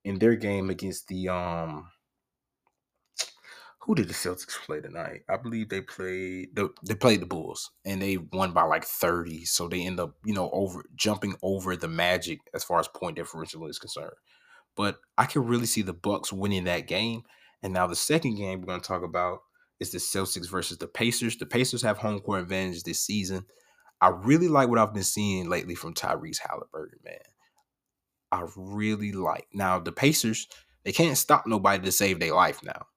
in 0.03 0.19
their 0.19 0.35
game 0.35 0.69
against 0.69 1.07
the 1.07 1.29
um. 1.29 1.89
Who 3.81 3.95
did 3.95 4.09
the 4.09 4.13
Celtics 4.13 4.57
play 4.65 4.81
tonight? 4.81 5.21
I 5.29 5.37
believe 5.37 5.69
they 5.69 5.79
played 5.79 6.53
the, 6.53 6.71
they 6.85 6.93
played 6.95 7.21
the 7.21 7.25
Bulls 7.25 7.71
and 7.85 8.01
they 8.01 8.17
won 8.17 8.51
by 8.51 8.63
like 8.63 8.83
30. 8.83 9.45
So 9.45 9.69
they 9.69 9.81
end 9.81 10.01
up, 10.01 10.15
you 10.25 10.33
know, 10.33 10.49
over 10.51 10.83
jumping 10.97 11.35
over 11.41 11.73
the 11.77 11.87
magic 11.87 12.39
as 12.53 12.65
far 12.65 12.81
as 12.81 12.89
point 12.89 13.15
differential 13.15 13.65
is 13.65 13.79
concerned. 13.79 14.11
But 14.75 14.97
I 15.17 15.25
can 15.25 15.45
really 15.45 15.67
see 15.67 15.83
the 15.83 15.93
Bucks 15.93 16.33
winning 16.33 16.65
that 16.65 16.87
game. 16.87 17.23
And 17.63 17.73
now 17.73 17.87
the 17.87 17.95
second 17.95 18.35
game 18.35 18.59
we're 18.59 18.67
going 18.67 18.81
to 18.81 18.87
talk 18.87 19.03
about 19.03 19.39
is 19.79 19.91
the 19.91 19.97
Celtics 19.97 20.49
versus 20.49 20.77
the 20.77 20.87
Pacers. 20.87 21.37
The 21.37 21.45
Pacers 21.45 21.81
have 21.81 21.97
home 21.97 22.19
court 22.19 22.41
advantage 22.41 22.83
this 22.83 23.03
season. 23.03 23.45
I 24.01 24.09
really 24.09 24.47
like 24.47 24.69
what 24.69 24.79
I've 24.79 24.93
been 24.93 25.03
seeing 25.03 25.49
lately 25.49 25.75
from 25.75 25.93
Tyrese 25.93 26.39
Halliburton, 26.39 26.99
man. 27.03 27.17
I 28.31 28.45
really 28.55 29.11
like. 29.11 29.47
Now, 29.53 29.79
the 29.79 29.91
Pacers, 29.91 30.47
they 30.83 30.91
can't 30.91 31.17
stop 31.17 31.47
nobody 31.47 31.83
to 31.83 31.91
save 31.91 32.19
their 32.19 32.33
life 32.33 32.61
now. 32.63 32.87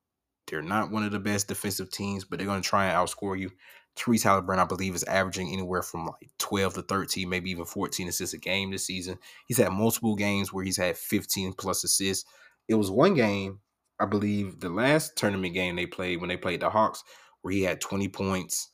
They're 0.46 0.62
not 0.62 0.90
one 0.90 1.04
of 1.04 1.12
the 1.12 1.20
best 1.20 1.49
defensive 1.49 1.90
teams, 1.90 2.25
but 2.25 2.38
they're 2.38 2.46
going 2.46 2.62
to 2.62 2.68
try 2.68 2.87
and 2.87 2.96
outscore 2.96 3.38
you. 3.38 3.50
Tyrese 3.96 4.25
Halliburton, 4.25 4.60
I 4.60 4.64
believe, 4.64 4.94
is 4.94 5.04
averaging 5.04 5.52
anywhere 5.52 5.82
from 5.82 6.06
like 6.06 6.30
12 6.38 6.75
to 6.75 6.82
13, 6.82 7.28
maybe 7.28 7.50
even 7.50 7.64
14 7.64 8.08
assists 8.08 8.34
a 8.34 8.38
game 8.38 8.70
this 8.70 8.87
season. 8.87 9.18
He's 9.46 9.58
had 9.58 9.72
multiple 9.72 10.16
games 10.16 10.52
where 10.52 10.64
he's 10.64 10.76
had 10.76 10.96
15 10.96 11.54
plus 11.54 11.84
assists. 11.84 12.28
It 12.68 12.75
was 12.75 12.90
one 12.90 13.14
game 13.14 13.60
I 14.00 14.07
believe 14.07 14.61
the 14.61 14.71
last 14.71 15.16
tournament 15.16 15.54
game 15.54 15.76
they 15.76 15.87
played 15.87 16.21
when 16.21 16.28
they 16.28 16.37
played 16.37 16.61
the 16.61 16.71
Hawks, 16.71 17.04
where 17.42 17.52
he 17.52 17.62
had 17.62 17.80
20 17.80 18.09
points, 18.09 18.71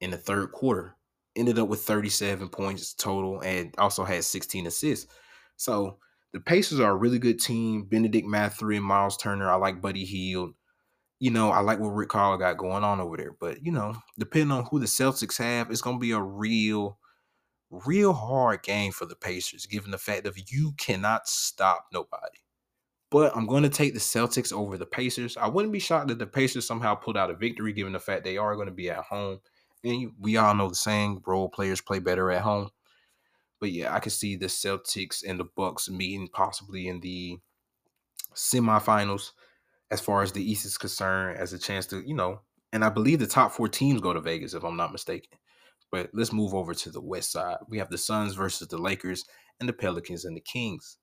in 0.00 0.10
the 0.10 0.16
third 0.16 0.52
quarter. 0.52 0.96
Ended 1.36 1.58
up 1.58 1.68
with 1.68 1.82
37 1.82 2.48
points 2.48 2.94
total 2.94 3.40
and 3.40 3.74
also 3.78 4.04
had 4.04 4.24
16 4.24 4.66
assists. 4.66 5.06
So 5.56 5.98
the 6.32 6.40
Pacers 6.40 6.80
are 6.80 6.90
a 6.90 6.96
really 6.96 7.18
good 7.18 7.40
team. 7.40 7.84
Bennedict 7.84 8.26
Mathurin, 8.26 8.82
Miles 8.82 9.16
Turner. 9.16 9.50
I 9.50 9.56
like 9.56 9.80
Buddy 9.80 10.04
Hield. 10.04 10.54
You 11.20 11.30
know, 11.30 11.50
I 11.50 11.60
like 11.60 11.80
what 11.80 11.88
Rick 11.88 12.10
Carlisle 12.10 12.38
got 12.38 12.58
going 12.58 12.84
on 12.84 13.00
over 13.00 13.16
there. 13.16 13.36
But, 13.38 13.64
you 13.64 13.72
know, 13.72 13.96
depending 14.18 14.52
on 14.52 14.66
who 14.66 14.78
the 14.78 14.86
Celtics 14.86 15.38
have, 15.38 15.70
it's 15.70 15.80
going 15.80 15.96
to 15.96 16.00
be 16.00 16.12
a 16.12 16.20
real, 16.20 16.98
real 17.70 18.12
hard 18.12 18.62
game 18.62 18.92
for 18.92 19.04
the 19.04 19.16
Pacers, 19.16 19.66
given 19.66 19.90
the 19.90 19.98
fact 19.98 20.24
that 20.24 20.50
you 20.50 20.72
cannot 20.76 21.28
stop 21.28 21.86
nobody. 21.92 22.38
But 23.10 23.34
I'm 23.34 23.46
going 23.46 23.62
to 23.62 23.70
take 23.70 23.94
the 23.94 24.00
Celtics 24.00 24.52
over 24.52 24.76
the 24.76 24.86
Pacers. 24.86 25.36
I 25.36 25.48
wouldn't 25.48 25.72
be 25.72 25.78
shocked 25.78 26.08
that 26.08 26.18
the 26.18 26.26
Pacers 26.26 26.66
somehow 26.66 26.94
pulled 26.94 27.16
out 27.16 27.30
a 27.30 27.34
victory, 27.34 27.72
given 27.72 27.94
the 27.94 28.00
fact 28.00 28.24
they 28.24 28.36
are 28.36 28.54
going 28.54 28.68
to 28.68 28.74
be 28.74 28.90
at 28.90 29.04
home. 29.04 29.40
And 29.82 30.12
we 30.20 30.36
all 30.36 30.54
know 30.54 30.68
the 30.68 30.74
saying, 30.74 31.22
role 31.26 31.48
players 31.48 31.80
play 31.80 32.00
better 32.00 32.30
at 32.30 32.42
home. 32.42 32.70
But 33.60 33.72
yeah, 33.72 33.94
I 33.94 34.00
can 34.00 34.10
see 34.10 34.36
the 34.36 34.46
Celtics 34.46 35.24
and 35.26 35.40
the 35.40 35.46
Bucks 35.56 35.88
meeting 35.88 36.28
possibly 36.32 36.86
in 36.86 37.00
the 37.00 37.38
semifinals 38.34 39.32
as 39.90 40.00
far 40.00 40.22
as 40.22 40.32
the 40.32 40.48
East 40.48 40.66
is 40.66 40.76
concerned, 40.76 41.38
as 41.38 41.52
a 41.52 41.58
chance 41.58 41.86
to, 41.86 42.06
you 42.06 42.14
know, 42.14 42.40
and 42.72 42.84
I 42.84 42.90
believe 42.90 43.18
the 43.18 43.26
top 43.26 43.52
four 43.52 43.68
teams 43.68 44.00
go 44.00 44.12
to 44.12 44.20
Vegas, 44.20 44.54
if 44.54 44.62
I'm 44.64 44.76
not 44.76 44.92
mistaken. 44.92 45.38
But 45.90 46.10
let's 46.12 46.32
move 46.32 46.54
over 46.54 46.74
to 46.74 46.90
the 46.90 47.00
West 47.00 47.32
side. 47.32 47.56
We 47.68 47.78
have 47.78 47.88
the 47.88 47.96
Suns 47.96 48.34
versus 48.34 48.68
the 48.68 48.76
Lakers 48.76 49.24
and 49.58 49.68
the 49.68 49.72
Pelicans 49.72 50.26
and 50.26 50.36
the 50.36 50.42
Kings. 50.42 50.98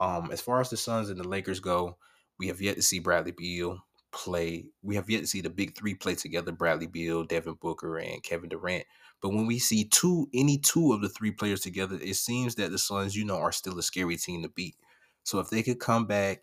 Um, 0.00 0.30
as 0.32 0.40
far 0.40 0.60
as 0.60 0.70
the 0.70 0.76
Suns 0.76 1.10
and 1.10 1.18
the 1.18 1.28
Lakers 1.28 1.60
go, 1.60 1.96
we 2.38 2.48
have 2.48 2.60
yet 2.60 2.76
to 2.76 2.82
see 2.82 2.98
Bradley 2.98 3.32
Beal 3.32 3.78
play. 4.12 4.66
We 4.82 4.96
have 4.96 5.08
yet 5.10 5.20
to 5.20 5.26
see 5.26 5.40
the 5.40 5.50
big 5.50 5.76
three 5.76 5.94
play 5.94 6.14
together: 6.14 6.52
Bradley 6.52 6.86
Beal, 6.86 7.24
Devin 7.24 7.58
Booker, 7.60 7.98
and 7.98 8.22
Kevin 8.22 8.48
Durant. 8.48 8.84
But 9.20 9.30
when 9.30 9.46
we 9.46 9.58
see 9.58 9.84
two, 9.84 10.28
any 10.34 10.58
two 10.58 10.92
of 10.92 11.00
the 11.00 11.08
three 11.08 11.30
players 11.30 11.60
together, 11.60 11.98
it 12.00 12.16
seems 12.16 12.56
that 12.56 12.70
the 12.70 12.78
Suns, 12.78 13.16
you 13.16 13.24
know, 13.24 13.38
are 13.38 13.52
still 13.52 13.78
a 13.78 13.82
scary 13.82 14.16
team 14.16 14.42
to 14.42 14.48
beat. 14.48 14.76
So 15.22 15.38
if 15.38 15.48
they 15.48 15.62
could 15.62 15.80
come 15.80 16.06
back, 16.06 16.42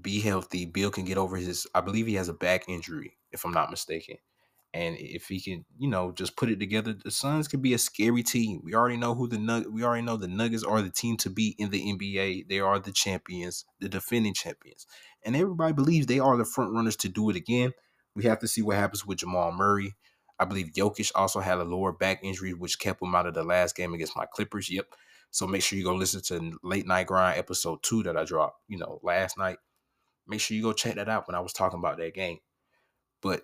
be 0.00 0.20
healthy, 0.20 0.64
Beal 0.64 0.90
can 0.90 1.04
get 1.04 1.18
over 1.18 1.36
his. 1.36 1.66
I 1.74 1.80
believe 1.82 2.06
he 2.06 2.14
has 2.14 2.28
a 2.28 2.34
back 2.34 2.68
injury, 2.68 3.18
if 3.32 3.44
I'm 3.44 3.52
not 3.52 3.70
mistaken. 3.70 4.16
And 4.72 4.96
if 4.98 5.26
he 5.26 5.40
can, 5.40 5.64
you 5.78 5.88
know, 5.88 6.12
just 6.12 6.36
put 6.36 6.48
it 6.48 6.60
together, 6.60 6.92
the 6.92 7.10
Suns 7.10 7.48
could 7.48 7.60
be 7.60 7.74
a 7.74 7.78
scary 7.78 8.22
team. 8.22 8.60
We 8.62 8.74
already 8.74 8.96
know 8.96 9.14
who 9.14 9.26
the 9.26 9.36
Nug- 9.36 9.66
we 9.66 9.82
already 9.82 10.02
know 10.02 10.16
the 10.16 10.28
Nuggets 10.28 10.62
are 10.62 10.80
the 10.80 10.90
team 10.90 11.16
to 11.18 11.30
beat 11.30 11.56
in 11.58 11.70
the 11.70 11.92
NBA. 11.92 12.48
They 12.48 12.60
are 12.60 12.78
the 12.78 12.92
champions, 12.92 13.64
the 13.80 13.88
defending 13.88 14.34
champions. 14.34 14.86
And 15.24 15.34
everybody 15.34 15.72
believes 15.72 16.06
they 16.06 16.20
are 16.20 16.36
the 16.36 16.44
front 16.44 16.72
runners 16.72 16.96
to 16.96 17.08
do 17.08 17.30
it 17.30 17.36
again. 17.36 17.72
We 18.14 18.24
have 18.24 18.38
to 18.40 18.48
see 18.48 18.62
what 18.62 18.76
happens 18.76 19.04
with 19.04 19.18
Jamal 19.18 19.52
Murray. 19.52 19.96
I 20.38 20.44
believe 20.44 20.68
Jokic 20.68 21.10
also 21.14 21.40
had 21.40 21.58
a 21.58 21.64
lower 21.64 21.92
back 21.92 22.20
injury, 22.22 22.54
which 22.54 22.78
kept 22.78 23.02
him 23.02 23.14
out 23.14 23.26
of 23.26 23.34
the 23.34 23.42
last 23.44 23.76
game 23.76 23.92
against 23.92 24.16
my 24.16 24.24
Clippers. 24.24 24.70
Yep. 24.70 24.86
So 25.30 25.46
make 25.46 25.62
sure 25.62 25.78
you 25.78 25.84
go 25.84 25.94
listen 25.94 26.22
to 26.22 26.58
Late 26.62 26.86
Night 26.86 27.08
Grind 27.08 27.38
episode 27.38 27.82
two 27.82 28.02
that 28.04 28.16
I 28.16 28.24
dropped, 28.24 28.58
you 28.68 28.78
know, 28.78 29.00
last 29.02 29.36
night. 29.36 29.58
Make 30.26 30.40
sure 30.40 30.56
you 30.56 30.62
go 30.62 30.72
check 30.72 30.94
that 30.94 31.08
out 31.08 31.26
when 31.26 31.34
I 31.34 31.40
was 31.40 31.52
talking 31.52 31.78
about 31.78 31.98
that 31.98 32.14
game. 32.14 32.38
But 33.20 33.42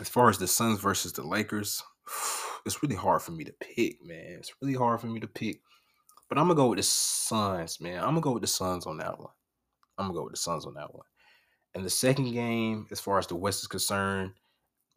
as 0.00 0.08
far 0.08 0.28
as 0.28 0.38
the 0.38 0.46
Suns 0.46 0.80
versus 0.80 1.12
the 1.12 1.22
Lakers, 1.22 1.82
it's 2.66 2.82
really 2.82 2.96
hard 2.96 3.22
for 3.22 3.32
me 3.32 3.44
to 3.44 3.54
pick, 3.60 4.04
man. 4.04 4.36
It's 4.38 4.52
really 4.60 4.74
hard 4.74 5.00
for 5.00 5.06
me 5.06 5.20
to 5.20 5.26
pick. 5.26 5.60
But 6.28 6.38
I'm 6.38 6.44
gonna 6.44 6.54
go 6.54 6.68
with 6.68 6.78
the 6.78 6.84
Suns, 6.84 7.80
man. 7.80 7.98
I'm 7.98 8.10
gonna 8.10 8.20
go 8.20 8.32
with 8.32 8.42
the 8.42 8.48
Suns 8.48 8.86
on 8.86 8.98
that 8.98 9.18
one. 9.18 9.32
I'm 9.98 10.06
gonna 10.06 10.18
go 10.18 10.24
with 10.24 10.32
the 10.32 10.38
Suns 10.38 10.64
on 10.64 10.74
that 10.74 10.94
one. 10.94 11.06
And 11.74 11.84
the 11.84 11.90
second 11.90 12.32
game, 12.32 12.86
as 12.90 13.00
far 13.00 13.18
as 13.18 13.26
the 13.26 13.36
West 13.36 13.62
is 13.62 13.68
concerned, 13.68 14.32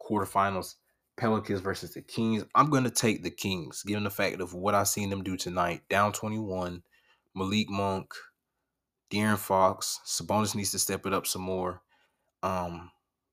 quarterfinals, 0.00 0.74
Pelicans 1.16 1.60
versus 1.60 1.94
the 1.94 2.02
Kings. 2.02 2.44
I'm 2.54 2.70
gonna 2.70 2.90
take 2.90 3.22
the 3.22 3.30
Kings, 3.30 3.82
given 3.82 4.04
the 4.04 4.10
fact 4.10 4.40
of 4.40 4.54
what 4.54 4.74
I've 4.74 4.88
seen 4.88 5.10
them 5.10 5.22
do 5.22 5.36
tonight. 5.36 5.82
Down 5.88 6.12
21, 6.12 6.82
Malik 7.34 7.70
Monk, 7.70 8.12
De'Aaron 9.10 9.38
Fox, 9.38 10.00
Sabonis 10.06 10.54
needs 10.54 10.72
to 10.72 10.78
step 10.78 11.06
it 11.06 11.12
up 11.12 11.26
some 11.26 11.42
more. 11.42 11.82
Um, 12.42 12.90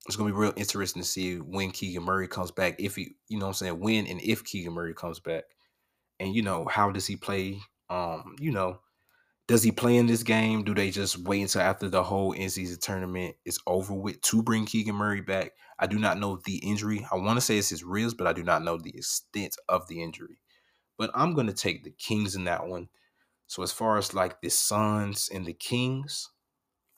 it's 0.08 0.16
gonna 0.16 0.30
be 0.30 0.38
real 0.38 0.54
interesting 0.56 1.02
to 1.02 1.08
see 1.08 1.38
when 1.38 1.72
Keegan 1.72 2.04
Murray 2.04 2.28
comes 2.28 2.52
back. 2.52 2.76
If 2.80 2.96
he, 2.96 3.16
you 3.28 3.38
know, 3.38 3.48
I'm 3.48 3.54
saying 3.54 3.80
when 3.80 4.08
and 4.08 4.20
if 4.22 4.44
Keegan 4.44 4.74
Murray 4.74 4.94
comes 4.94 5.20
back, 5.20 5.44
and 6.20 6.34
you 6.34 6.42
know 6.42 6.66
how 6.66 6.92
does 6.92 7.08
he 7.08 7.16
play? 7.16 7.60
Um, 7.90 8.36
you 8.40 8.52
know, 8.52 8.80
does 9.48 9.64
he 9.64 9.72
play 9.72 9.98
in 9.98 10.08
this 10.08 10.24
game? 10.24 10.64
Do 10.64 10.74
they 10.74 10.92
just 10.92 11.18
wait 11.20 11.42
until 11.42 11.62
after 11.62 11.90
the 11.90 12.04
whole 12.04 12.34
season 12.34 12.80
tournament 12.80 13.36
is 13.46 13.60
over 13.68 13.94
with 13.94 14.22
to 14.22 14.42
bring 14.42 14.66
Keegan 14.66 14.96
Murray 14.96 15.22
back? 15.22 15.52
I 15.78 15.88
do 15.88 16.00
not 16.00 16.20
know 16.20 16.40
the 16.46 16.58
injury. 16.58 17.06
I 17.12 17.16
want 17.16 17.38
to 17.38 17.42
say 17.42 17.58
it's 17.58 17.70
his 17.70 17.84
ribs, 17.84 18.14
but 18.14 18.28
I 18.28 18.34
do 18.34 18.44
not 18.44 18.64
know 18.64 18.78
the 18.78 18.96
extent 18.96 19.56
of 19.68 19.88
the 19.88 20.02
injury. 20.02 20.40
But 20.98 21.12
I'm 21.14 21.34
gonna 21.34 21.54
take 21.54 21.84
the 21.84 21.92
Kings 21.92 22.36
in 22.36 22.46
that 22.46 22.68
one. 22.68 22.90
So 23.48 23.64
as 23.64 23.72
far 23.72 23.98
as 23.98 24.14
like 24.14 24.42
the 24.42 24.50
Suns 24.50 25.30
and 25.32 25.46
the 25.46 25.54
Kings, 25.54 26.30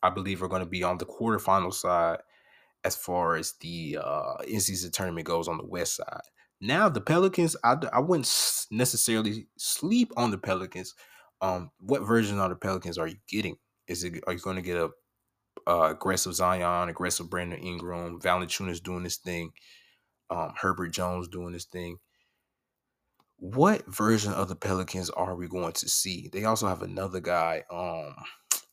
I 0.04 0.10
believe 0.10 0.44
are 0.44 0.48
going 0.48 0.62
to 0.62 0.70
be 0.70 0.84
on 0.84 1.00
the 1.00 1.06
quarterfinal 1.06 1.74
side 1.74 2.20
as 2.84 2.96
far 2.96 3.36
as 3.36 3.54
the 3.62 3.98
uh, 4.04 4.36
in-season 4.48 4.92
tournament 4.92 5.26
goes 5.26 5.48
on 5.48 5.58
the 5.58 5.66
west 5.66 5.96
side. 5.96 6.22
Now 6.62 6.90
the 6.90 7.02
Pelicans, 7.02 7.56
I, 7.64 7.76
I 7.92 8.00
wouldn't 8.00 8.68
necessarily 8.72 9.48
sleep 9.58 10.12
on 10.16 10.32
the 10.32 10.38
Pelicans. 10.38 10.94
Um, 11.42 11.72
what 11.80 12.08
version 12.08 12.40
of 12.40 12.50
the 12.50 12.56
Pelicans 12.56 12.98
are 12.98 13.08
you 13.08 13.18
getting? 13.28 13.58
Is 13.88 14.04
it 14.04 14.24
are 14.28 14.34
you 14.34 14.40
going 14.40 14.56
to 14.56 14.62
get 14.62 14.78
a 14.78 14.90
uh, 15.68 15.90
aggressive 15.92 16.34
Zion, 16.36 16.90
aggressive 16.90 17.30
Brandon 17.30 17.60
Ingram, 17.60 18.20
Valanciunas 18.20 18.82
doing 18.82 19.04
this 19.04 19.18
thing, 19.18 19.52
um, 20.30 20.54
Herbert 20.58 20.90
Jones 20.90 21.28
doing 21.28 21.52
this 21.52 21.66
thing? 21.66 21.98
What 23.38 23.86
version 23.88 24.32
of 24.32 24.48
the 24.48 24.56
Pelicans 24.56 25.10
are 25.10 25.36
we 25.36 25.50
going 25.50 25.74
to 25.74 25.90
see? 25.90 26.30
They 26.32 26.46
also 26.46 26.68
have 26.68 26.82
another 26.82 27.20
guy. 27.20 27.64
Um, 27.70 28.16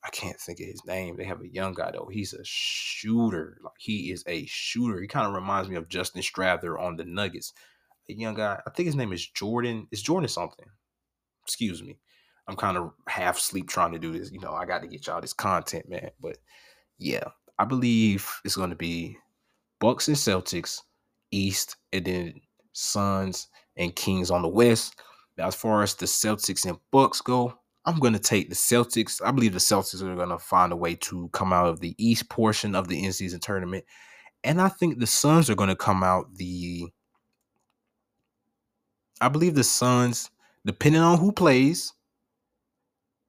I 0.02 0.08
can't 0.10 0.38
think 0.38 0.60
of 0.60 0.66
his 0.66 0.84
name. 0.86 1.16
They 1.16 1.24
have 1.24 1.42
a 1.42 1.48
young 1.48 1.74
guy 1.74 1.90
though. 1.92 2.08
He's 2.10 2.32
a 2.32 2.42
shooter. 2.42 3.58
Like 3.62 3.74
he 3.78 4.10
is 4.10 4.24
a 4.26 4.46
shooter. 4.46 5.00
He 5.00 5.06
kind 5.06 5.26
of 5.26 5.34
reminds 5.34 5.68
me 5.68 5.76
of 5.76 5.88
Justin 5.88 6.22
Strawther 6.22 6.80
on 6.80 6.96
the 6.96 7.04
Nuggets. 7.04 7.52
A 8.08 8.14
young 8.14 8.34
guy. 8.34 8.60
I 8.66 8.70
think 8.70 8.86
his 8.86 8.96
name 8.96 9.12
is 9.12 9.26
Jordan. 9.26 9.86
It's 9.90 10.02
Jordan 10.02 10.28
something. 10.28 10.66
Excuse 11.44 11.82
me. 11.82 11.98
I'm 12.48 12.56
kind 12.56 12.76
of 12.76 12.92
half 13.06 13.38
sleep 13.38 13.68
trying 13.68 13.92
to 13.92 13.98
do 13.98 14.12
this. 14.12 14.32
You 14.32 14.40
know, 14.40 14.52
I 14.52 14.64
got 14.64 14.80
to 14.82 14.88
get 14.88 15.06
y'all 15.06 15.20
this 15.20 15.32
content, 15.32 15.88
man. 15.88 16.10
But 16.20 16.38
yeah, 16.98 17.24
I 17.58 17.64
believe 17.64 18.28
it's 18.44 18.56
going 18.56 18.70
to 18.70 18.76
be 18.76 19.18
Bucks 19.80 20.08
and 20.08 20.16
Celtics 20.16 20.80
East, 21.30 21.76
and 21.92 22.04
then 22.04 22.40
Suns 22.72 23.48
and 23.76 23.94
Kings 23.94 24.30
on 24.30 24.42
the 24.42 24.48
West. 24.48 24.96
Now, 25.38 25.46
as 25.46 25.54
far 25.54 25.82
as 25.82 25.94
the 25.94 26.06
Celtics 26.06 26.66
and 26.66 26.78
Bucks 26.90 27.20
go, 27.20 27.54
I'm 27.86 27.98
going 27.98 28.12
to 28.12 28.18
take 28.18 28.48
the 28.48 28.54
Celtics. 28.54 29.22
I 29.24 29.30
believe 29.30 29.52
the 29.52 29.58
Celtics 29.58 30.02
are 30.02 30.14
going 30.14 30.28
to 30.28 30.38
find 30.38 30.72
a 30.72 30.76
way 30.76 30.94
to 30.96 31.28
come 31.32 31.52
out 31.52 31.66
of 31.66 31.80
the 31.80 31.94
East 31.98 32.28
portion 32.28 32.74
of 32.74 32.88
the 32.88 33.02
in-season 33.02 33.40
tournament, 33.40 33.84
and 34.44 34.60
I 34.60 34.68
think 34.68 34.98
the 34.98 35.06
Suns 35.06 35.48
are 35.48 35.54
going 35.54 35.70
to 35.70 35.76
come 35.76 36.02
out 36.02 36.34
the. 36.34 36.88
I 39.20 39.28
believe 39.28 39.54
the 39.54 39.64
Suns, 39.64 40.30
depending 40.64 41.02
on 41.02 41.18
who 41.18 41.32
plays, 41.32 41.92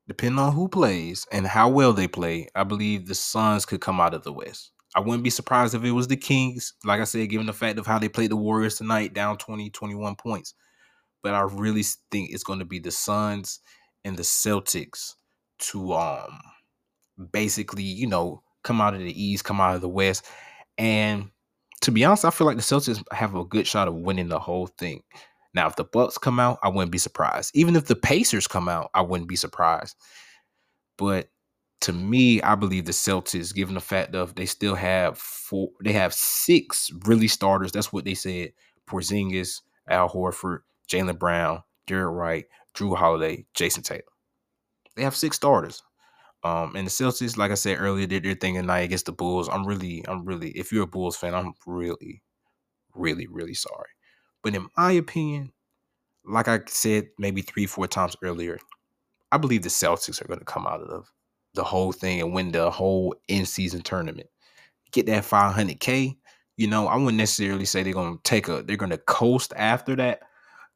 depending 0.08 0.40
on 0.40 0.54
who 0.54 0.68
plays 0.68 1.28
and 1.32 1.46
how 1.46 1.70
well 1.70 1.94
they 1.94 2.08
play, 2.08 2.48
I 2.56 2.64
believe 2.64 3.08
the 3.08 3.16
Suns 3.16 3.66
could 3.66 3.82
come 3.82 4.00
out 4.00 4.14
of 4.14 4.24
the 4.24 4.32
West. 4.32 4.72
I 4.96 5.00
wouldn't 5.00 5.24
be 5.24 5.30
surprised 5.30 5.74
if 5.74 5.84
it 5.84 5.92
was 5.92 6.08
the 6.08 6.18
Kings, 6.18 6.74
like 6.84 7.00
I 7.00 7.06
said, 7.06 7.30
given 7.30 7.46
the 7.46 7.54
fact 7.54 7.80
of 7.80 7.88
how 7.88 7.98
they 7.98 8.10
played 8.10 8.32
the 8.32 8.36
Warriors 8.36 8.78
tonight, 8.78 9.14
down 9.14 9.38
20, 9.38 9.70
21 9.70 10.16
points. 10.16 10.54
But 11.24 11.34
I 11.34 11.42
really 11.42 11.84
think 12.12 12.32
it's 12.32 12.44
going 12.44 12.60
to 12.60 12.66
be 12.66 12.80
the 12.80 12.92
Suns 12.92 13.60
and 14.04 14.18
the 14.18 14.24
Celtics 14.24 15.16
to 15.60 15.94
um 15.94 16.40
basically, 17.32 17.84
you 17.84 18.08
know, 18.08 18.42
come 18.64 18.82
out 18.82 18.94
of 18.94 19.00
the 19.00 19.24
East, 19.24 19.44
come 19.44 19.62
out 19.62 19.76
of 19.76 19.82
the 19.82 19.90
West. 19.90 20.26
And 20.78 21.30
to 21.82 21.92
be 21.92 22.06
honest, 22.06 22.26
I 22.26 22.30
feel 22.30 22.48
like 22.48 22.58
the 22.58 22.64
Celtics 22.64 23.04
have 23.12 23.36
a 23.36 23.46
good 23.46 23.68
shot 23.68 23.88
of 23.88 23.96
winning 23.96 24.30
the 24.30 24.40
whole 24.40 24.68
thing. 24.68 25.04
Now, 25.54 25.68
if 25.68 25.76
the 25.76 25.84
Bucks 25.84 26.18
come 26.18 26.40
out, 26.40 26.60
I 26.64 26.70
wouldn't 26.70 26.92
be 26.92 26.98
surprised. 26.98 27.52
Even 27.56 27.76
if 27.76 27.86
the 27.86 27.96
Pacers 27.96 28.48
come 28.48 28.70
out, 28.70 28.90
I 28.94 29.02
wouldn't 29.02 29.28
be 29.30 29.36
surprised. 29.36 29.96
But 30.98 31.30
to 31.82 31.94
me, 31.94 32.42
I 32.42 32.56
believe 32.56 32.86
the 32.86 32.92
Celtics, 32.92 33.54
given 33.54 33.76
the 33.76 33.82
fact 33.82 34.16
of 34.16 34.36
they 34.36 34.46
still 34.46 34.76
have 34.76 35.18
four, 35.18 35.70
they 35.84 35.92
have 35.94 36.14
six 36.14 36.92
really 37.06 37.28
starters. 37.28 37.72
That's 37.72 37.92
what 37.92 38.06
they 38.06 38.14
said: 38.14 38.54
Porzingis, 38.88 39.62
Al 39.90 40.08
Horford, 40.08 40.60
Jaylen 40.88 41.20
Brown, 41.20 41.64
Derrick 41.88 42.16
White, 42.16 42.46
Jrue 42.76 42.96
Holiday, 42.96 43.46
Jason 43.54 43.84
Taylor. 43.84 44.04
They 44.96 45.04
have 45.04 45.16
six 45.16 45.36
starters. 45.36 45.84
Um, 46.44 46.76
and 46.76 46.88
the 46.88 46.92
Celtics, 46.92 47.38
like 47.38 47.52
I 47.52 47.56
said 47.56 47.78
earlier, 47.80 48.08
they're, 48.08 48.20
they're 48.20 48.34
thinking 48.34 48.66
night 48.66 48.82
against 48.82 49.06
the 49.06 49.12
Bulls. 49.12 49.48
I'm 49.48 49.66
really, 49.66 50.04
I'm 50.08 50.26
really, 50.26 50.50
if 50.52 50.72
you're 50.72 50.84
a 50.84 50.88
Bulls 50.88 51.16
fan, 51.16 51.36
I'm 51.36 51.54
really, 51.68 52.24
really, 52.96 53.28
really 53.28 53.54
sorry. 53.54 53.90
But 54.42 54.56
in 54.56 54.68
my 54.76 54.92
opinion, 54.94 55.52
like 56.26 56.48
I 56.48 56.62
said 56.68 57.10
maybe 57.20 57.42
three, 57.42 57.68
four 57.68 57.88
times 57.88 58.16
earlier, 58.24 58.58
I 59.32 59.38
believe 59.38 59.62
the 59.62 59.70
Celtics 59.70 60.22
are 60.22 60.28
going 60.28 60.40
to 60.40 60.46
come 60.46 60.66
out 60.66 60.82
of 60.82 61.12
the 61.54 61.64
whole 61.64 61.92
thing 61.92 62.22
and 62.22 62.34
win 62.34 62.52
the 62.52 62.72
whole 62.72 63.16
in 63.28 63.46
season 63.46 63.82
tournament. 63.82 64.28
Get 64.92 65.06
that 65.06 65.24
500K, 65.24 66.18
you 66.58 66.68
know, 66.68 66.88
I 66.88 66.96
wouldn't 66.96 67.18
necessarily 67.18 67.66
say 67.66 67.82
they're 67.82 67.94
gonna 67.94 68.18
take 68.24 68.48
a 68.48 68.62
they're 68.62 68.78
gonna 68.78 68.98
coast 68.98 69.54
after 69.56 69.96
that 69.96 70.22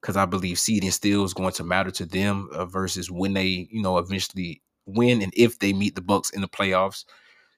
because 0.01 0.17
I 0.17 0.25
believe 0.25 0.59
seeding 0.59 0.91
still 0.91 1.23
is 1.23 1.33
going 1.33 1.53
to 1.53 1.63
matter 1.63 1.91
to 1.91 2.05
them 2.05 2.49
uh, 2.51 2.65
versus 2.65 3.09
when 3.09 3.33
they, 3.33 3.67
you 3.71 3.81
know, 3.81 3.97
eventually 3.97 4.61
win 4.85 5.21
and 5.21 5.33
if 5.35 5.59
they 5.59 5.73
meet 5.73 5.95
the 5.95 6.01
Bucks 6.01 6.29
in 6.29 6.41
the 6.41 6.47
playoffs. 6.47 7.05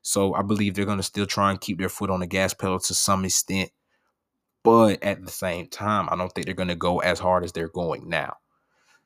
So 0.01 0.33
I 0.33 0.41
believe 0.41 0.73
they're 0.73 0.85
going 0.85 0.97
to 0.97 1.03
still 1.03 1.25
try 1.25 1.51
and 1.51 1.59
keep 1.59 1.79
their 1.79 1.89
foot 1.89 2.09
on 2.09 2.21
the 2.21 2.27
gas 2.27 2.53
pedal 2.53 2.79
to 2.79 2.93
some 2.93 3.25
extent. 3.25 3.71
But 4.63 5.03
at 5.03 5.25
the 5.25 5.31
same 5.31 5.67
time, 5.67 6.07
I 6.09 6.15
don't 6.15 6.29
think 6.29 6.45
they're 6.45 6.55
going 6.55 6.69
to 6.69 6.75
go 6.75 6.99
as 6.99 7.19
hard 7.19 7.43
as 7.43 7.51
they're 7.51 7.67
going 7.67 8.07
now. 8.09 8.37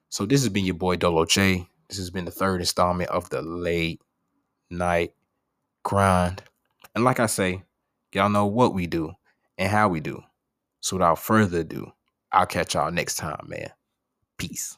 So 0.10 0.26
this 0.26 0.41
has 0.41 0.50
been 0.50 0.65
your 0.65 0.76
boy 0.76 0.98
Dolo 0.98 1.26
J. 1.26 1.67
This 1.88 1.98
has 1.98 2.10
been 2.10 2.26
the 2.26 2.32
third 2.32 2.62
installment 2.62 3.10
of 3.10 3.30
the 3.30 3.41
late 3.41 4.02
night 4.70 5.13
grind. 5.84 6.44
And 6.96 7.04
like 7.04 7.20
I 7.20 7.26
say, 7.26 7.63
y'all 8.13 8.30
know 8.30 8.46
what 8.46 8.74
we 8.74 8.88
do 8.88 9.13
and 9.58 9.72
how 9.72 9.89
we 9.89 10.00
do. 10.00 10.22
So 10.82 10.98
without 10.98 11.20
further 11.20 11.60
ado, 11.60 11.94
I'll 12.32 12.46
catch 12.46 12.74
y'all 12.74 12.91
next 12.91 13.15
time, 13.15 13.46
man. 13.48 13.72
Peace. 14.38 14.78